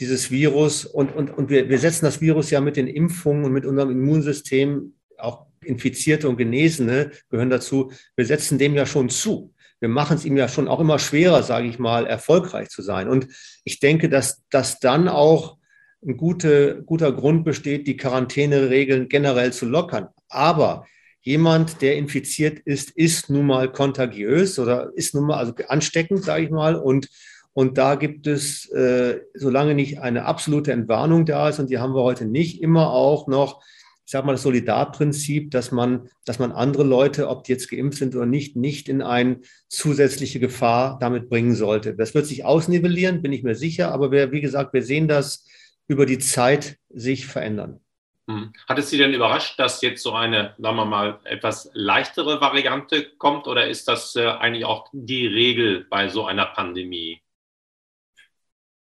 dieses 0.00 0.30
Virus 0.30 0.84
und, 0.84 1.14
und, 1.14 1.30
und 1.30 1.50
wir, 1.50 1.68
wir 1.68 1.78
setzen 1.78 2.06
das 2.06 2.20
Virus 2.20 2.50
ja 2.50 2.60
mit 2.60 2.76
den 2.76 2.86
Impfungen 2.86 3.44
und 3.44 3.52
mit 3.52 3.66
unserem 3.66 3.90
Immunsystem, 3.90 4.94
auch 5.18 5.46
Infizierte 5.62 6.28
und 6.28 6.38
Genesene 6.38 7.10
gehören 7.28 7.50
dazu, 7.50 7.92
wir 8.16 8.24
setzen 8.24 8.58
dem 8.58 8.74
ja 8.74 8.86
schon 8.86 9.10
zu. 9.10 9.52
Wir 9.78 9.88
machen 9.88 10.16
es 10.16 10.24
ihm 10.24 10.36
ja 10.36 10.48
schon 10.48 10.68
auch 10.68 10.80
immer 10.80 10.98
schwerer, 10.98 11.42
sage 11.42 11.68
ich 11.68 11.78
mal, 11.78 12.06
erfolgreich 12.06 12.68
zu 12.68 12.82
sein. 12.82 13.08
Und 13.08 13.28
ich 13.64 13.78
denke, 13.78 14.08
dass 14.08 14.42
das 14.50 14.78
dann 14.78 15.08
auch 15.08 15.58
ein 16.06 16.16
gute, 16.16 16.82
guter 16.84 17.12
Grund 17.12 17.44
besteht, 17.44 17.86
die 17.86 17.96
Quarantäneregeln 17.96 19.08
generell 19.08 19.52
zu 19.52 19.66
lockern. 19.66 20.08
Aber 20.28 20.86
jemand, 21.22 21.82
der 21.82 21.96
infiziert 21.96 22.60
ist, 22.60 22.90
ist 22.90 23.28
nun 23.30 23.46
mal 23.46 23.70
kontagiös 23.70 24.58
oder 24.58 24.90
ist 24.94 25.14
nun 25.14 25.26
mal 25.26 25.36
also 25.36 25.52
ansteckend, 25.68 26.24
sage 26.24 26.44
ich 26.44 26.50
mal. 26.50 26.76
Und, 26.76 27.08
und 27.52 27.76
da 27.76 27.96
gibt 27.96 28.26
es, 28.26 28.70
äh, 28.70 29.20
solange 29.34 29.74
nicht 29.74 29.98
eine 30.00 30.24
absolute 30.24 30.72
Entwarnung 30.72 31.26
da 31.26 31.48
ist, 31.48 31.58
und 31.58 31.70
die 31.70 31.78
haben 31.78 31.94
wir 31.94 32.02
heute 32.02 32.24
nicht, 32.24 32.62
immer 32.62 32.90
auch 32.90 33.26
noch, 33.26 33.62
ich 34.06 34.12
sage 34.12 34.26
mal, 34.26 34.32
das 34.32 34.42
Solidarprinzip, 34.42 35.50
dass 35.50 35.70
man, 35.70 36.08
dass 36.24 36.38
man 36.38 36.50
andere 36.50 36.82
Leute, 36.82 37.28
ob 37.28 37.44
die 37.44 37.52
jetzt 37.52 37.70
geimpft 37.70 37.98
sind 37.98 38.16
oder 38.16 38.26
nicht, 38.26 38.56
nicht 38.56 38.88
in 38.88 39.02
eine 39.02 39.40
zusätzliche 39.68 40.40
Gefahr 40.40 40.98
damit 40.98 41.28
bringen 41.28 41.54
sollte. 41.54 41.94
Das 41.94 42.14
wird 42.14 42.26
sich 42.26 42.44
ausnivellieren, 42.44 43.22
bin 43.22 43.32
ich 43.32 43.44
mir 43.44 43.54
sicher. 43.54 43.92
Aber 43.92 44.10
wir, 44.10 44.32
wie 44.32 44.40
gesagt, 44.40 44.72
wir 44.72 44.82
sehen 44.82 45.06
das 45.06 45.46
über 45.90 46.06
die 46.06 46.20
Zeit 46.20 46.78
sich 46.88 47.26
verändern. 47.26 47.80
Hm. 48.28 48.52
Hat 48.68 48.78
es 48.78 48.90
Sie 48.90 48.96
denn 48.96 49.12
überrascht, 49.12 49.58
dass 49.58 49.82
jetzt 49.82 50.04
so 50.04 50.12
eine, 50.12 50.54
sagen 50.56 50.76
wir 50.76 50.84
mal, 50.84 51.18
etwas 51.24 51.68
leichtere 51.74 52.40
Variante 52.40 53.10
kommt 53.18 53.48
oder 53.48 53.66
ist 53.66 53.88
das 53.88 54.14
äh, 54.14 54.24
eigentlich 54.24 54.64
auch 54.64 54.88
die 54.92 55.26
Regel 55.26 55.86
bei 55.90 56.08
so 56.08 56.26
einer 56.26 56.46
Pandemie? 56.46 57.20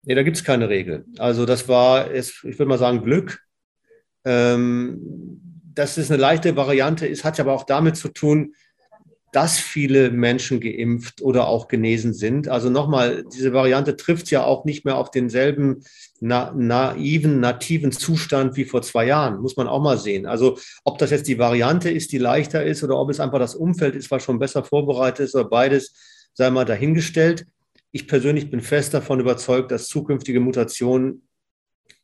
Nee, 0.05 0.15
da 0.15 0.23
gibt 0.23 0.39
es 0.39 0.45
keine 0.45 0.71
Regel. 0.71 1.05
Also 1.19 1.45
das 1.45 1.69
war, 1.69 2.15
ich 2.15 2.43
würde 2.43 2.65
mal 2.65 2.79
sagen, 2.79 3.03
Glück. 3.03 3.43
Ähm, 4.25 5.43
dass 5.75 5.99
es 5.99 6.11
eine 6.11 6.19
leichte 6.19 6.57
Variante 6.57 7.07
ist, 7.07 7.25
hat 7.25 7.39
aber 7.39 7.53
auch 7.53 7.65
damit 7.65 7.99
zu 7.99 8.09
tun, 8.09 8.55
dass 9.33 9.59
viele 9.59 10.11
Menschen 10.11 10.61
geimpft 10.61 11.21
oder 11.21 11.49
auch 11.49 11.69
genesen 11.69 12.15
sind. 12.15 12.49
Also 12.49 12.71
nochmal, 12.71 13.25
diese 13.35 13.53
Variante 13.53 13.97
trifft 13.97 14.31
ja 14.31 14.45
auch 14.45 14.65
nicht 14.65 14.85
mehr 14.85 14.97
auf 14.97 15.11
denselben 15.11 15.83
na, 16.21 16.53
naiven, 16.57 17.41
nativen 17.41 17.93
Zustand 17.93 18.57
wie 18.57 18.65
vor 18.65 18.83
zwei 18.83 19.07
Jahren, 19.07 19.41
muss 19.41 19.57
man 19.57 19.69
auch 19.69 19.83
mal 19.83 19.99
sehen. 19.99 20.27
Also 20.27 20.59
ob 20.85 20.99
das 20.99 21.11
jetzt 21.11 21.29
die 21.29 21.39
Variante 21.39 21.91
ist, 21.91 22.13
die 22.13 22.19
leichter 22.19 22.65
ist 22.65 22.83
oder 22.83 22.99
ob 22.99 23.11
es 23.11 23.21
einfach 23.21 23.39
das 23.39 23.55
Umfeld 23.55 23.95
ist, 23.95 24.11
was 24.11 24.23
schon 24.23 24.39
besser 24.39 24.65
vorbereitet 24.65 25.27
ist 25.27 25.35
oder 25.35 25.49
beides, 25.49 25.95
sei 26.33 26.51
mal 26.51 26.65
dahingestellt. 26.65 27.47
Ich 27.93 28.07
persönlich 28.07 28.51
bin 28.51 28.61
fest 28.61 28.95
davon 28.95 29.21
überzeugt, 29.21 29.71
dass 29.71 29.89
zukünftige 29.89 30.41
Mutationen 30.41 31.27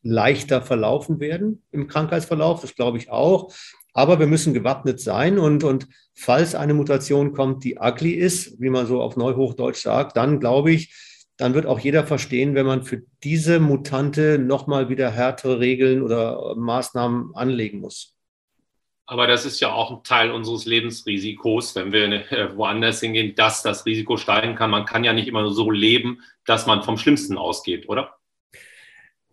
leichter 0.02 0.62
verlaufen 0.62 1.20
werden 1.20 1.62
im 1.70 1.86
Krankheitsverlauf. 1.86 2.60
Das 2.60 2.74
glaube 2.74 2.98
ich 2.98 3.10
auch. 3.10 3.52
Aber 3.92 4.18
wir 4.18 4.26
müssen 4.26 4.54
gewappnet 4.54 5.00
sein 5.00 5.38
und, 5.38 5.64
und 5.64 5.86
falls 6.14 6.54
eine 6.54 6.74
Mutation 6.74 7.32
kommt, 7.32 7.64
die 7.64 7.76
ugly 7.78 8.12
ist, 8.12 8.60
wie 8.60 8.70
man 8.70 8.86
so 8.86 9.02
auf 9.02 9.16
Neuhochdeutsch 9.16 9.82
sagt, 9.82 10.16
dann 10.16 10.40
glaube 10.40 10.72
ich, 10.72 10.94
dann 11.36 11.54
wird 11.54 11.66
auch 11.66 11.78
jeder 11.78 12.06
verstehen, 12.06 12.54
wenn 12.54 12.66
man 12.66 12.84
für 12.84 13.02
diese 13.22 13.58
Mutante 13.58 14.38
nochmal 14.38 14.88
wieder 14.88 15.10
härtere 15.10 15.60
Regeln 15.60 16.02
oder 16.02 16.54
Maßnahmen 16.56 17.34
anlegen 17.34 17.80
muss. 17.80 18.14
Aber 19.06 19.26
das 19.26 19.44
ist 19.44 19.60
ja 19.60 19.72
auch 19.72 19.90
ein 19.90 20.04
Teil 20.04 20.30
unseres 20.30 20.64
Lebensrisikos, 20.64 21.74
wenn 21.74 21.92
wir 21.92 22.32
äh, 22.32 22.56
woanders 22.56 23.00
hingehen, 23.00 23.34
dass 23.34 23.62
das 23.62 23.84
Risiko 23.84 24.16
steigen 24.16 24.54
kann. 24.54 24.70
Man 24.70 24.86
kann 24.86 25.04
ja 25.04 25.12
nicht 25.12 25.28
immer 25.28 25.42
nur 25.42 25.52
so 25.52 25.70
leben, 25.70 26.20
dass 26.46 26.66
man 26.66 26.82
vom 26.82 26.96
Schlimmsten 26.96 27.36
ausgeht, 27.36 27.88
oder? 27.88 28.16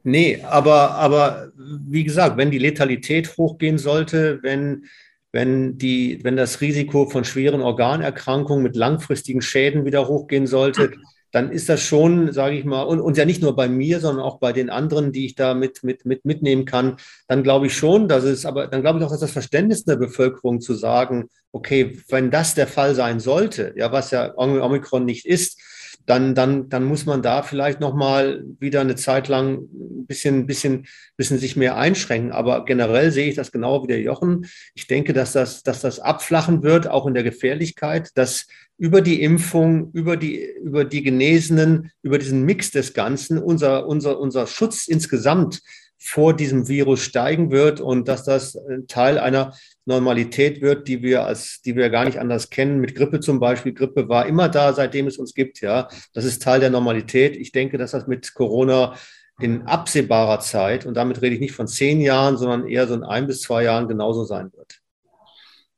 Nee, 0.04 0.42
aber, 0.44 0.92
aber 0.92 1.49
wie 1.88 2.04
gesagt, 2.04 2.38
wenn 2.38 2.52
die 2.52 2.58
Letalität 2.58 3.38
hochgehen 3.38 3.78
sollte, 3.78 4.40
wenn, 4.42 4.86
wenn, 5.32 5.78
die, 5.78 6.20
wenn 6.24 6.36
das 6.36 6.62
Risiko 6.62 7.10
von 7.10 7.24
schweren 7.24 7.62
Organerkrankungen 7.62 8.64
mit 8.64 8.76
langfristigen 8.76 9.42
Schäden 9.42 9.86
wieder 9.86 10.08
hochgehen 10.08 10.48
sollte, 10.48 10.92
dann 11.32 11.52
ist 11.52 11.70
das 11.70 11.82
schon, 11.82 12.34
sage 12.34 12.58
ich 12.58 12.66
mal, 12.66 12.82
und, 12.84 13.00
und 13.00 13.18
ja 13.18 13.26
nicht 13.26 13.42
nur 13.42 13.56
bei 13.56 13.68
mir, 13.68 14.00
sondern 14.00 14.26
auch 14.26 14.40
bei 14.40 14.52
den 14.52 14.70
anderen, 14.70 15.12
die 15.12 15.28
ich 15.28 15.36
da 15.36 15.54
mit, 15.54 15.84
mit, 15.84 16.06
mit 16.06 16.26
mitnehmen 16.26 16.66
kann, 16.66 16.98
dann 17.28 17.44
glaube 17.44 17.68
ich 17.68 17.78
schon, 17.78 18.08
dass 18.08 18.24
es, 18.24 18.46
aber 18.46 18.68
dann 18.68 18.82
glaube 18.82 19.00
ich 19.00 19.06
auch, 19.06 19.12
dass 19.12 19.20
das 19.20 19.32
Verständnis 19.32 19.86
der 19.86 19.98
Bevölkerung 19.98 20.60
zu 20.60 20.74
sagen, 20.74 21.30
okay, 21.52 22.00
wenn 22.10 22.32
das 22.32 22.56
der 22.56 22.68
Fall 22.68 22.96
sein 22.96 23.20
sollte, 23.20 23.74
ja, 23.76 23.92
was 23.92 24.12
ja 24.12 24.34
Omikron 24.38 25.06
nicht 25.06 25.26
ist, 25.26 25.62
dann, 26.10 26.34
dann, 26.34 26.70
dann 26.70 26.86
muss 26.86 27.06
man 27.06 27.22
da 27.22 27.44
vielleicht 27.44 27.80
nochmal 27.80 28.44
wieder 28.60 28.82
eine 28.82 28.96
Zeit 28.96 29.28
lang 29.28 29.60
ein 29.60 30.08
bisschen, 30.08 30.48
bisschen, 30.48 30.88
bisschen 31.18 31.38
sich 31.38 31.56
mehr 31.56 31.78
einschränken. 31.78 32.32
Aber 32.32 32.66
generell 32.66 33.12
sehe 33.12 33.30
ich 33.30 33.36
das 33.36 33.52
genau 33.52 33.84
wie 33.84 33.88
der 33.88 34.02
Jochen. 34.02 34.48
Ich 34.74 34.88
denke, 34.88 35.14
dass 35.14 35.34
das, 35.34 35.62
dass 35.62 35.82
das 35.82 36.00
abflachen 36.00 36.64
wird, 36.64 36.88
auch 36.88 37.06
in 37.06 37.14
der 37.14 37.22
Gefährlichkeit, 37.22 38.10
dass 38.16 38.48
über 38.80 39.02
die 39.02 39.22
Impfung, 39.22 39.92
über 39.92 40.18
die, 40.18 40.44
über 40.64 40.84
die 40.84 41.04
Genesenen, 41.04 41.92
über 42.02 42.18
diesen 42.18 42.44
Mix 42.44 42.72
des 42.72 42.96
Ganzen 42.96 43.38
unser, 43.38 43.86
unser, 43.86 44.20
unser 44.20 44.48
Schutz 44.48 44.88
insgesamt 44.88 45.62
vor 46.00 46.36
diesem 46.36 46.68
Virus 46.68 47.02
steigen 47.02 47.52
wird 47.52 47.82
und 47.82 48.08
dass 48.08 48.24
das 48.24 48.58
Teil 48.88 49.20
einer 49.20 49.54
Normalität 49.90 50.62
wird, 50.62 50.88
die 50.88 51.02
wir 51.02 51.26
als, 51.26 51.62
die 51.62 51.76
wir 51.76 51.90
gar 51.90 52.06
nicht 52.06 52.20
anders 52.20 52.50
kennen. 52.50 52.80
Mit 52.80 52.96
Grippe 52.96 53.20
zum 53.20 53.40
Beispiel. 53.40 53.74
Grippe 53.74 54.08
war 54.08 54.26
immer 54.26 54.48
da, 54.48 54.72
seitdem 54.72 55.08
es 55.08 55.18
uns 55.18 55.34
gibt. 55.34 55.60
Ja, 55.60 55.90
das 56.14 56.24
ist 56.24 56.42
Teil 56.42 56.62
der 56.62 56.70
Normalität. 56.70 57.36
Ich 57.36 57.52
denke, 57.52 57.78
dass 57.78 57.92
das 57.92 58.08
mit 58.08 58.34
Corona 58.34 58.96
in 59.42 59.64
absehbarer 59.64 60.40
Zeit, 60.40 60.86
und 60.86 60.96
damit 60.96 61.22
rede 61.22 61.36
ich 61.36 61.42
nicht 61.42 61.54
von 61.54 61.68
zehn 61.68 62.02
Jahren, 62.02 62.38
sondern 62.38 62.68
eher 62.68 62.88
so 62.88 62.94
in 62.94 63.04
ein 63.04 63.26
bis 63.26 63.42
zwei 63.42 63.64
Jahren 63.64 63.88
genauso 63.88 64.26
sein 64.26 64.52
wird. 64.54 64.80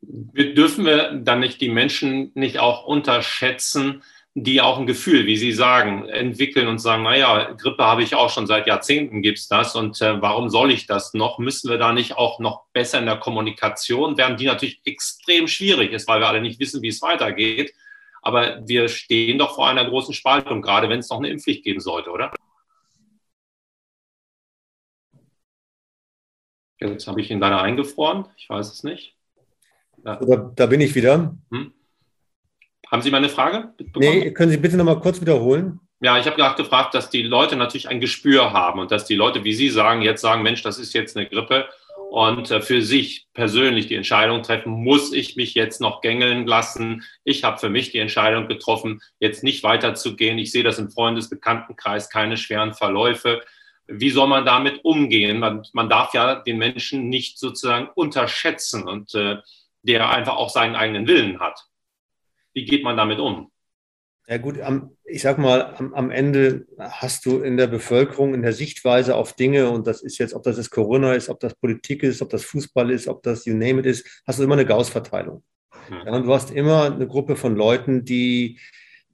Dürfen 0.01 0.85
wir 0.85 1.13
dann 1.13 1.41
nicht 1.41 1.61
die 1.61 1.69
Menschen 1.69 2.31
nicht 2.33 2.59
auch 2.59 2.85
unterschätzen, 2.85 4.01
die 4.33 4.61
auch 4.61 4.79
ein 4.79 4.85
Gefühl, 4.85 5.25
wie 5.25 5.35
Sie 5.35 5.51
sagen, 5.51 6.07
entwickeln 6.07 6.67
und 6.67 6.79
sagen, 6.79 7.03
naja, 7.03 7.51
Grippe 7.53 7.83
habe 7.83 8.01
ich 8.01 8.15
auch 8.15 8.29
schon 8.29 8.47
seit 8.47 8.65
Jahrzehnten 8.65 9.21
gibt's 9.21 9.50
das 9.50 9.75
und 9.75 10.01
äh, 10.01 10.21
warum 10.21 10.50
soll 10.50 10.71
ich 10.71 10.88
das 10.88 11.13
noch? 11.13 11.38
Müssen 11.38 11.69
wir 11.69 11.77
da 11.77 11.91
nicht 11.91 12.15
auch 12.17 12.39
noch 12.39 12.65
besser 12.71 13.00
in 13.00 13.07
der 13.07 13.17
Kommunikation 13.17 14.17
werden, 14.17 14.38
die 14.38 14.45
natürlich 14.45 14.81
extrem 14.85 15.47
schwierig 15.47 15.91
ist, 15.91 16.07
weil 16.07 16.21
wir 16.21 16.27
alle 16.27 16.41
nicht 16.41 16.59
wissen, 16.61 16.81
wie 16.81 16.88
es 16.88 17.01
weitergeht. 17.01 17.73
Aber 18.21 18.65
wir 18.67 18.88
stehen 18.88 19.38
doch 19.38 19.55
vor 19.55 19.67
einer 19.67 19.85
großen 19.85 20.13
Spaltung, 20.13 20.61
gerade 20.61 20.88
wenn 20.89 21.00
es 21.00 21.09
noch 21.09 21.17
eine 21.17 21.29
Impfpflicht 21.29 21.63
geben 21.63 21.81
sollte, 21.81 22.11
oder? 22.11 22.31
Jetzt 26.79 27.07
habe 27.07 27.21
ich 27.21 27.29
ihn 27.29 27.39
leider 27.39 27.61
eingefroren. 27.61 28.25
Ich 28.38 28.50
weiß 28.50 28.71
es 28.71 28.83
nicht. 28.83 29.15
Ja. 30.05 30.15
Da, 30.15 30.51
da, 30.55 30.65
bin 30.67 30.81
ich 30.81 30.95
wieder. 30.95 31.35
Hm? 31.51 31.73
Haben 32.91 33.01
Sie 33.01 33.12
meine 33.12 33.29
Frage? 33.29 33.74
Nee, 33.95 34.31
können 34.31 34.51
Sie 34.51 34.57
bitte 34.57 34.75
noch 34.75 34.83
mal 34.83 35.00
kurz 35.00 35.21
wiederholen? 35.21 35.79
Ja, 36.01 36.17
ich 36.17 36.25
habe 36.25 36.36
gerade 36.36 36.62
gefragt, 36.62 36.93
dass 36.93 37.10
die 37.10 37.21
Leute 37.21 37.55
natürlich 37.55 37.88
ein 37.88 38.01
Gespür 38.01 38.51
haben 38.51 38.79
und 38.79 38.91
dass 38.91 39.05
die 39.05 39.15
Leute, 39.15 39.43
wie 39.43 39.53
Sie 39.53 39.69
sagen, 39.69 40.01
jetzt 40.01 40.21
sagen, 40.21 40.41
Mensch, 40.41 40.62
das 40.62 40.77
ist 40.77 40.93
jetzt 40.93 41.15
eine 41.15 41.27
Grippe 41.27 41.69
und 42.12 42.51
äh, 42.51 42.60
für 42.60 42.81
sich 42.81 43.27
persönlich 43.33 43.88
die 43.88 43.95
Entscheidung 43.95 44.43
treffen, 44.43 44.71
muss 44.71 45.13
ich 45.13 45.38
mich 45.38 45.53
jetzt 45.53 45.79
noch 45.79 46.01
gängeln 46.01 46.45
lassen? 46.45 47.03
Ich 47.24 47.45
habe 47.45 47.57
für 47.57 47.69
mich 47.69 47.91
die 47.91 48.00
Entscheidung 48.00 48.50
getroffen, 48.50 49.01
jetzt 49.19 49.43
nicht 49.43 49.63
weiterzugehen. 49.63 50.38
Ich 50.38 50.51
sehe 50.51 50.63
das 50.63 50.77
im 50.77 50.91
Freundesbekanntenkreis, 50.91 52.10
keine 52.10 52.36
schweren 52.36 52.74
Verläufe. 52.74 53.41
Wie 53.88 54.10
soll 54.10 54.27
man 54.27 54.43
damit 54.43 54.83
umgehen? 54.83 55.39
Man, 55.39 55.65
man 55.71 55.88
darf 55.88 56.13
ja 56.13 56.36
den 56.36 56.57
Menschen 56.57 57.07
nicht 57.07 57.39
sozusagen 57.39 57.88
unterschätzen 57.95 58.83
und 58.83 59.15
äh, 59.15 59.38
der 59.83 60.10
einfach 60.10 60.36
auch 60.36 60.50
seinen 60.50 60.75
eigenen 60.75 61.07
Willen 61.07 61.39
hat. 61.39 61.70
Wie 62.53 62.65
geht 62.65 62.84
man 62.84 62.98
damit 62.98 63.20
um? 63.20 63.51
Ja 64.27 64.38
gut, 64.38 64.62
am, 64.62 64.96
ich 65.03 65.22
sag 65.22 65.38
mal, 65.39 65.75
am, 65.75 65.93
am, 65.93 66.12
Ende 66.12 66.65
hast 66.77 67.25
du 67.25 67.39
in 67.39 67.58
der 67.58 67.67
Bevölkerung, 67.67 68.34
in 68.34 68.43
der 68.43 68.53
Sichtweise 68.53 69.15
auf 69.15 69.34
Dinge, 69.34 69.70
und 69.70 69.88
das 69.88 70.01
ist 70.01 70.20
jetzt, 70.20 70.34
ob 70.34 70.43
das 70.43 70.58
jetzt 70.58 70.70
Corona 70.70 71.13
ist, 71.15 71.27
ob 71.27 71.39
das 71.39 71.55
Politik 71.55 72.03
ist, 72.03 72.22
ob 72.22 72.29
das 72.29 72.43
Fußball 72.46 72.91
ist, 72.91 73.08
ob 73.08 73.24
das 73.24 73.46
you 73.46 73.53
name 73.53 73.79
it 73.79 73.88
ist, 73.88 74.24
hast 74.25 74.39
du 74.39 74.43
immer 74.43 74.53
eine 74.53 74.65
Gaußverteilung. 74.65 75.43
Mhm. 75.89 75.96
Ja, 76.05 76.20
du 76.20 76.34
hast 76.34 76.51
immer 76.51 76.93
eine 76.93 77.08
Gruppe 77.08 77.36
von 77.36 77.55
Leuten, 77.55 78.05
die 78.05 78.60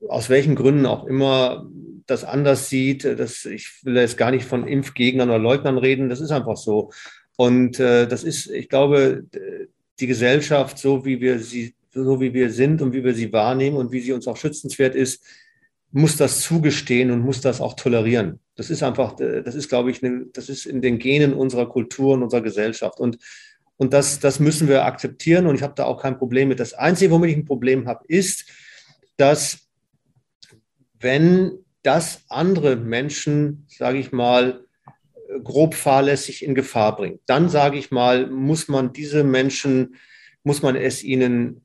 aus 0.07 0.29
welchen 0.29 0.55
Gründen 0.55 0.85
auch 0.85 1.05
immer 1.05 1.67
das 2.05 2.23
anders 2.23 2.69
sieht. 2.69 3.03
Das, 3.03 3.45
ich 3.45 3.83
will 3.83 3.95
jetzt 3.95 4.17
gar 4.17 4.31
nicht 4.31 4.45
von 4.45 4.67
Impfgegnern 4.67 5.29
oder 5.29 5.39
Leugnern 5.39 5.77
reden, 5.77 6.09
das 6.09 6.21
ist 6.21 6.31
einfach 6.31 6.57
so. 6.57 6.91
Und 7.37 7.79
äh, 7.79 8.07
das 8.07 8.23
ist, 8.23 8.51
ich 8.51 8.69
glaube, 8.69 9.25
die 9.99 10.07
Gesellschaft, 10.07 10.77
so 10.77 11.05
wie 11.05 11.21
wir 11.21 11.39
sie 11.39 11.75
so 12.03 12.21
wie 12.21 12.33
wir 12.33 12.49
sind 12.49 12.81
und 12.81 12.93
wie 12.93 13.03
wir 13.03 13.13
sie 13.13 13.31
wahrnehmen 13.33 13.77
und 13.77 13.91
wie 13.91 13.99
sie 13.99 14.13
uns 14.13 14.27
auch 14.27 14.37
schützenswert 14.37 14.95
ist, 14.95 15.23
muss 15.91 16.17
das 16.17 16.41
zugestehen 16.41 17.11
und 17.11 17.21
muss 17.21 17.41
das 17.41 17.61
auch 17.61 17.73
tolerieren. 17.73 18.39
Das 18.55 18.69
ist 18.69 18.83
einfach, 18.83 19.15
das 19.15 19.55
ist, 19.55 19.69
glaube 19.69 19.91
ich, 19.91 20.03
eine, 20.03 20.25
das 20.33 20.49
ist 20.49 20.65
in 20.65 20.81
den 20.81 20.99
Genen 20.99 21.33
unserer 21.33 21.69
Kultur 21.69 22.13
und 22.13 22.23
unserer 22.23 22.41
Gesellschaft. 22.41 22.99
Und, 22.99 23.17
und 23.77 23.93
das, 23.93 24.19
das 24.19 24.39
müssen 24.39 24.67
wir 24.67 24.85
akzeptieren 24.85 25.47
und 25.47 25.55
ich 25.55 25.63
habe 25.63 25.75
da 25.75 25.85
auch 25.85 26.01
kein 26.01 26.17
Problem 26.17 26.49
mit. 26.49 26.59
Das 26.59 26.73
Einzige, 26.73 27.11
womit 27.11 27.31
ich 27.31 27.37
ein 27.37 27.45
Problem 27.45 27.87
habe, 27.87 28.03
ist, 28.07 28.45
dass 29.15 29.67
wenn 30.99 31.59
das 31.83 32.23
andere 32.27 32.75
Menschen, 32.75 33.65
sage 33.69 33.99
ich 33.99 34.11
mal, 34.11 34.65
grob 35.43 35.75
fahrlässig 35.75 36.43
in 36.43 36.55
Gefahr 36.55 36.95
bringt, 36.95 37.21
dann 37.27 37.49
sage 37.49 37.77
ich 37.77 37.91
mal, 37.91 38.27
muss 38.27 38.67
man 38.67 38.93
diese 38.93 39.23
Menschen, 39.23 39.95
muss 40.43 40.61
man 40.61 40.75
es 40.75 41.03
ihnen 41.03 41.61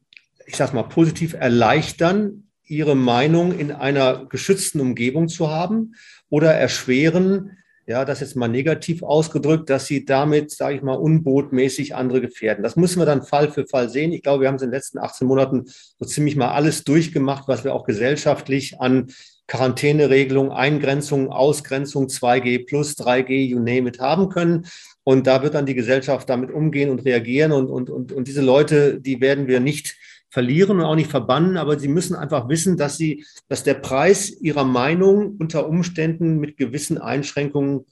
ich 0.52 0.59
sage 0.59 0.75
mal, 0.75 0.82
positiv 0.82 1.32
erleichtern, 1.32 2.44
ihre 2.66 2.94
Meinung 2.94 3.59
in 3.59 3.73
einer 3.73 4.26
geschützten 4.26 4.80
Umgebung 4.80 5.28
zu 5.28 5.50
haben 5.50 5.94
oder 6.28 6.52
erschweren, 6.52 7.56
ja, 7.87 8.04
das 8.04 8.21
jetzt 8.21 8.37
mal 8.37 8.49
negativ 8.49 9.02
ausgedrückt, 9.02 9.71
dass 9.71 9.87
sie 9.87 10.04
damit, 10.04 10.50
sage 10.50 10.76
ich 10.76 10.82
mal, 10.82 10.94
unbotmäßig 10.94 11.94
andere 11.94 12.21
gefährden. 12.21 12.62
Das 12.62 12.76
müssen 12.76 13.00
wir 13.00 13.06
dann 13.06 13.23
Fall 13.23 13.50
für 13.50 13.66
Fall 13.66 13.88
sehen. 13.88 14.12
Ich 14.12 14.23
glaube, 14.23 14.42
wir 14.42 14.49
haben 14.49 14.56
es 14.56 14.62
in 14.62 14.68
den 14.68 14.75
letzten 14.75 14.99
18 14.99 15.26
Monaten 15.26 15.64
so 15.99 16.04
ziemlich 16.04 16.37
mal 16.37 16.50
alles 16.50 16.85
durchgemacht, 16.85 17.49
was 17.49 17.64
wir 17.64 17.75
auch 17.75 17.85
gesellschaftlich 17.85 18.78
an 18.78 19.06
Quarantäneregelungen, 19.47 20.52
Eingrenzungen, 20.52 21.30
Ausgrenzung, 21.30 22.09
2G 22.09 22.66
plus, 22.66 22.94
3G, 22.99 23.47
you 23.47 23.59
name 23.59 23.88
it, 23.88 24.00
haben 24.00 24.28
können. 24.28 24.66
Und 25.02 25.26
da 25.26 25.42
wird 25.42 25.54
dann 25.54 25.66
die 25.66 25.75
Gesellschaft 25.75 26.28
damit 26.28 26.50
umgehen 26.50 26.90
und 26.90 27.06
reagieren. 27.06 27.52
Und, 27.52 27.68
und, 27.68 27.88
und, 27.88 28.12
und 28.12 28.28
diese 28.28 28.42
Leute, 28.42 29.00
die 29.00 29.23
werden 29.23 29.49
wir 29.49 29.61
nicht 29.61 29.97
verlieren 30.32 30.80
und 30.80 30.86
auch 30.86 30.94
nicht 30.94 31.10
verbannen, 31.10 31.58
aber 31.58 31.78
sie 31.78 31.88
müssen 31.88 32.16
einfach 32.16 32.48
wissen, 32.48 32.78
dass 32.78 32.96
sie, 32.96 33.26
dass 33.48 33.64
der 33.64 33.74
Preis 33.74 34.30
ihrer 34.30 34.64
Meinung 34.64 35.36
unter 35.38 35.68
Umständen 35.68 36.38
mit 36.38 36.56
gewissen 36.56 36.96
Einschränkungen 36.96 37.84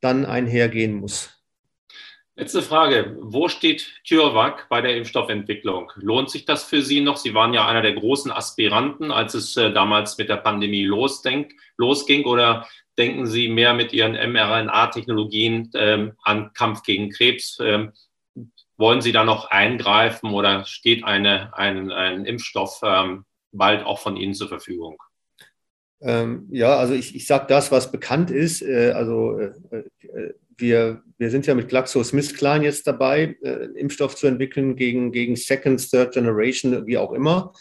dann 0.00 0.26
einhergehen 0.26 0.94
muss. 0.94 1.30
Letzte 2.34 2.62
Frage. 2.62 3.16
Wo 3.20 3.48
steht 3.48 3.92
CureVac 4.08 4.68
bei 4.68 4.80
der 4.80 4.96
Impfstoffentwicklung? 4.96 5.92
Lohnt 5.94 6.30
sich 6.30 6.44
das 6.44 6.64
für 6.64 6.82
Sie 6.82 7.00
noch? 7.00 7.16
Sie 7.16 7.32
waren 7.32 7.54
ja 7.54 7.68
einer 7.68 7.80
der 7.80 7.94
großen 7.94 8.32
Aspiranten, 8.32 9.12
als 9.12 9.34
es 9.34 9.56
äh, 9.56 9.72
damals 9.72 10.18
mit 10.18 10.28
der 10.28 10.38
Pandemie 10.38 10.84
losging. 10.84 11.54
Oder 12.24 12.66
denken 12.98 13.26
Sie 13.26 13.48
mehr 13.48 13.72
mit 13.72 13.92
Ihren 13.92 14.14
mRNA-Technologien 14.14 15.70
ähm, 15.74 16.14
an 16.24 16.52
Kampf 16.54 16.82
gegen 16.82 17.10
Krebs? 17.10 17.58
Ähm, 17.62 17.92
wollen 18.76 19.00
Sie 19.00 19.12
da 19.12 19.24
noch 19.24 19.50
eingreifen 19.50 20.30
oder 20.30 20.64
steht 20.64 21.04
eine, 21.04 21.56
ein, 21.56 21.90
ein 21.90 22.24
Impfstoff 22.24 22.80
ähm, 22.82 23.24
bald 23.52 23.84
auch 23.84 24.00
von 24.00 24.16
Ihnen 24.16 24.34
zur 24.34 24.48
Verfügung? 24.48 24.98
Ähm, 26.00 26.48
ja, 26.50 26.76
also 26.76 26.94
ich, 26.94 27.14
ich 27.14 27.26
sage 27.26 27.46
das, 27.48 27.72
was 27.72 27.90
bekannt 27.90 28.30
ist. 28.30 28.62
Äh, 28.62 28.92
also 28.92 29.38
äh, 29.38 29.52
äh, 29.70 30.34
wir, 30.56 31.02
wir 31.18 31.30
sind 31.30 31.46
ja 31.46 31.54
mit 31.54 31.68
GlaxoSmithKline 31.68 32.64
jetzt 32.64 32.86
dabei, 32.86 33.36
äh, 33.42 33.66
Impfstoff 33.76 34.14
zu 34.14 34.26
entwickeln 34.26 34.76
gegen, 34.76 35.12
gegen 35.12 35.36
Second, 35.36 35.90
Third 35.90 36.12
Generation, 36.12 36.86
wie 36.86 36.98
auch 36.98 37.12
immer. 37.12 37.52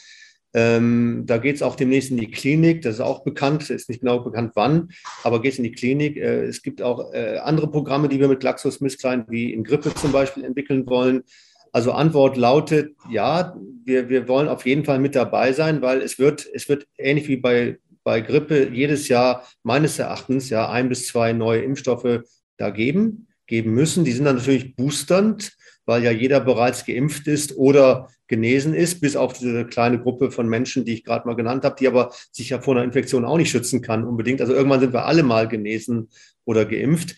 Ähm, 0.53 1.23
da 1.25 1.37
geht 1.37 1.55
es 1.55 1.63
auch 1.63 1.75
demnächst 1.75 2.11
in 2.11 2.17
die 2.17 2.29
Klinik. 2.29 2.83
Das 2.83 2.95
ist 2.95 3.01
auch 3.01 3.23
bekannt, 3.23 3.69
ist 3.69 3.89
nicht 3.89 4.01
genau 4.01 4.19
bekannt 4.19 4.51
wann, 4.55 4.89
aber 5.23 5.41
geht 5.41 5.53
es 5.53 5.57
in 5.57 5.63
die 5.63 5.71
Klinik. 5.71 6.17
Äh, 6.17 6.43
es 6.45 6.61
gibt 6.61 6.81
auch 6.81 7.13
äh, 7.13 7.37
andere 7.37 7.69
Programme, 7.69 8.07
die 8.07 8.19
wir 8.19 8.27
mit 8.27 8.39
GlaxoSmithKline 8.39 9.25
wie 9.29 9.51
in 9.51 9.63
Grippe 9.63 9.93
zum 9.95 10.11
Beispiel 10.11 10.43
entwickeln 10.43 10.85
wollen. 10.87 11.23
Also 11.71 11.91
Antwort 11.91 12.37
lautet, 12.37 12.95
ja, 13.09 13.55
wir, 13.83 14.07
wir 14.07 14.27
wollen 14.27 14.47
auf 14.47 14.65
jeden 14.67 14.85
Fall 14.85 14.99
mit 14.99 15.15
dabei 15.15 15.53
sein, 15.53 15.81
weil 15.81 16.01
es 16.01 16.19
wird, 16.19 16.47
es 16.53 16.69
wird 16.69 16.87
ähnlich 16.99 17.27
wie 17.27 17.37
bei, 17.37 17.79
bei 18.03 18.21
Grippe 18.21 18.69
jedes 18.69 19.07
Jahr 19.07 19.47
meines 19.63 19.97
Erachtens 19.97 20.51
ja 20.51 20.69
ein 20.69 20.87
bis 20.87 21.07
zwei 21.07 21.33
neue 21.33 21.61
Impfstoffe 21.61 22.21
da 22.57 22.69
geben, 22.69 23.27
geben 23.53 23.73
müssen. 23.73 24.03
Die 24.03 24.11
sind 24.11 24.25
dann 24.25 24.37
natürlich 24.37 24.75
boosternd 24.75 25.53
weil 25.85 26.03
ja 26.03 26.11
jeder 26.11 26.39
bereits 26.39 26.85
geimpft 26.85 27.27
ist 27.27 27.57
oder 27.57 28.09
genesen 28.27 28.73
ist, 28.73 29.01
bis 29.01 29.15
auf 29.15 29.33
diese 29.33 29.65
kleine 29.65 29.99
Gruppe 29.99 30.31
von 30.31 30.47
Menschen, 30.47 30.85
die 30.85 30.93
ich 30.93 31.03
gerade 31.03 31.27
mal 31.27 31.35
genannt 31.35 31.65
habe, 31.65 31.75
die 31.77 31.87
aber 31.87 32.11
sich 32.31 32.49
ja 32.49 32.61
vor 32.61 32.75
einer 32.75 32.85
Infektion 32.85 33.25
auch 33.25 33.37
nicht 33.37 33.51
schützen 33.51 33.81
kann 33.81 34.05
unbedingt. 34.05 34.41
Also 34.41 34.53
irgendwann 34.53 34.79
sind 34.79 34.93
wir 34.93 35.05
alle 35.05 35.23
mal 35.23 35.47
genesen 35.47 36.09
oder 36.45 36.65
geimpft. 36.65 37.15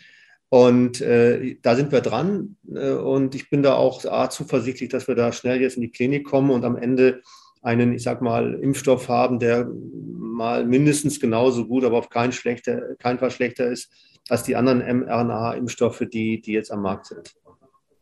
Und 0.50 1.02
äh, 1.02 1.58
da 1.62 1.76
sind 1.76 1.91
wir 1.91 2.02
dran. 2.02 2.58
Äh, 2.74 2.91
und 2.91 3.36
ich 3.36 3.50
bin 3.50 3.63
da 3.63 3.76
auch 3.76 4.04
A, 4.06 4.30
zuversichtlich, 4.30 4.89
dass 4.89 5.08
wir 5.08 5.15
da 5.15 5.32
schnell 5.32 5.62
jetzt 5.62 5.76
in 5.76 5.82
die 5.82 5.91
Klinik 5.91 6.26
kommen 6.26 6.50
und 6.50 6.65
am 6.65 6.76
Ende 6.76 7.21
einen, 7.62 7.93
ich 7.93 8.04
sag 8.04 8.21
mal, 8.21 8.54
Impfstoff 8.56 9.10
haben, 9.10 9.39
der 9.39 9.67
mal 9.67 10.65
mindestens 10.65 11.19
genauso 11.19 11.65
gut, 11.67 11.84
aber 11.84 11.98
auf 11.98 12.10
keinen, 12.10 12.32
schlechter, 12.32 12.95
keinen 13.00 13.17
Fall 13.19 13.32
schlechter 13.32 13.67
ist 13.67 13.91
als 14.30 14.44
die 14.44 14.56
anderen 14.56 14.80
mRNA-Impfstoffe, 14.80 16.04
die, 16.12 16.42
die 16.42 16.54
jetzt 16.54 16.72
am 16.72 16.82
Markt 16.82 17.08
sind. 17.08 17.36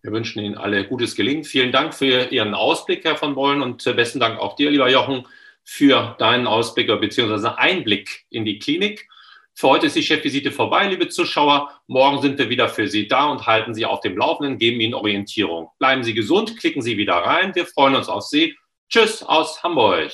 Wir 0.02 0.12
wünschen 0.12 0.44
Ihnen 0.44 0.56
alle 0.56 0.86
gutes 0.86 1.16
Gelingen. 1.16 1.44
Vielen 1.44 1.72
Dank 1.72 1.94
für 1.94 2.26
Ihren 2.32 2.54
Ausblick, 2.54 3.06
Herr 3.06 3.16
von 3.16 3.36
Bollen, 3.36 3.62
und 3.62 3.86
äh, 3.88 3.94
besten 3.94 4.20
Dank 4.20 4.38
auch 4.40 4.56
dir, 4.56 4.70
lieber 4.70 4.90
Jochen, 4.90 5.26
für 5.64 6.16
deinen 6.20 6.46
Ausblick 6.46 6.88
bzw. 6.88 7.48
Einblick 7.56 8.26
in 8.30 8.44
die 8.44 8.60
Klinik. 8.60 9.08
Für 9.56 9.70
heute 9.70 9.86
ist 9.86 9.96
die 9.96 10.04
Chefvisite 10.04 10.52
vorbei, 10.52 10.88
liebe 10.88 11.08
Zuschauer. 11.10 11.70
Morgen 11.88 12.22
sind 12.22 12.38
wir 12.38 12.50
wieder 12.50 12.68
für 12.68 12.88
Sie 12.88 13.08
da 13.08 13.28
und 13.30 13.46
halten 13.46 13.74
Sie 13.74 13.86
auf 13.86 14.02
dem 14.02 14.18
Laufenden, 14.18 14.58
geben 14.58 14.82
Ihnen 14.82 14.94
Orientierung. 14.94 15.70
Bleiben 15.78 16.04
Sie 16.04 16.14
gesund, 16.14 16.58
klicken 16.58 16.82
Sie 16.82 16.98
wieder 16.98 17.14
rein. 17.14 17.54
Wir 17.56 17.66
freuen 17.66 17.96
uns 17.96 18.10
auf 18.10 18.24
Sie. 18.24 18.58
Tschüss 18.90 19.24
aus 19.24 19.62
Hamburg. 19.64 20.12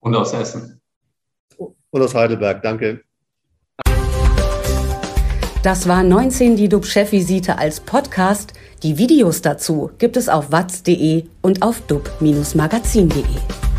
Und 0.00 0.14
aus 0.14 0.32
Essen. 0.34 0.80
Und 1.56 2.02
aus 2.02 2.14
Heidelberg. 2.14 2.62
Danke. 2.62 3.02
Das 5.62 5.86
war 5.86 6.02
19 6.02 6.56
die 6.56 6.70
DUB-Chefvisite 6.70 7.58
als 7.58 7.80
Podcast. 7.80 8.54
Die 8.82 8.96
Videos 8.96 9.42
dazu 9.42 9.90
gibt 9.98 10.16
es 10.16 10.30
auf 10.30 10.50
watz.de 10.50 11.24
und 11.42 11.60
auf 11.60 11.82
dub-magazin.de. 11.82 13.69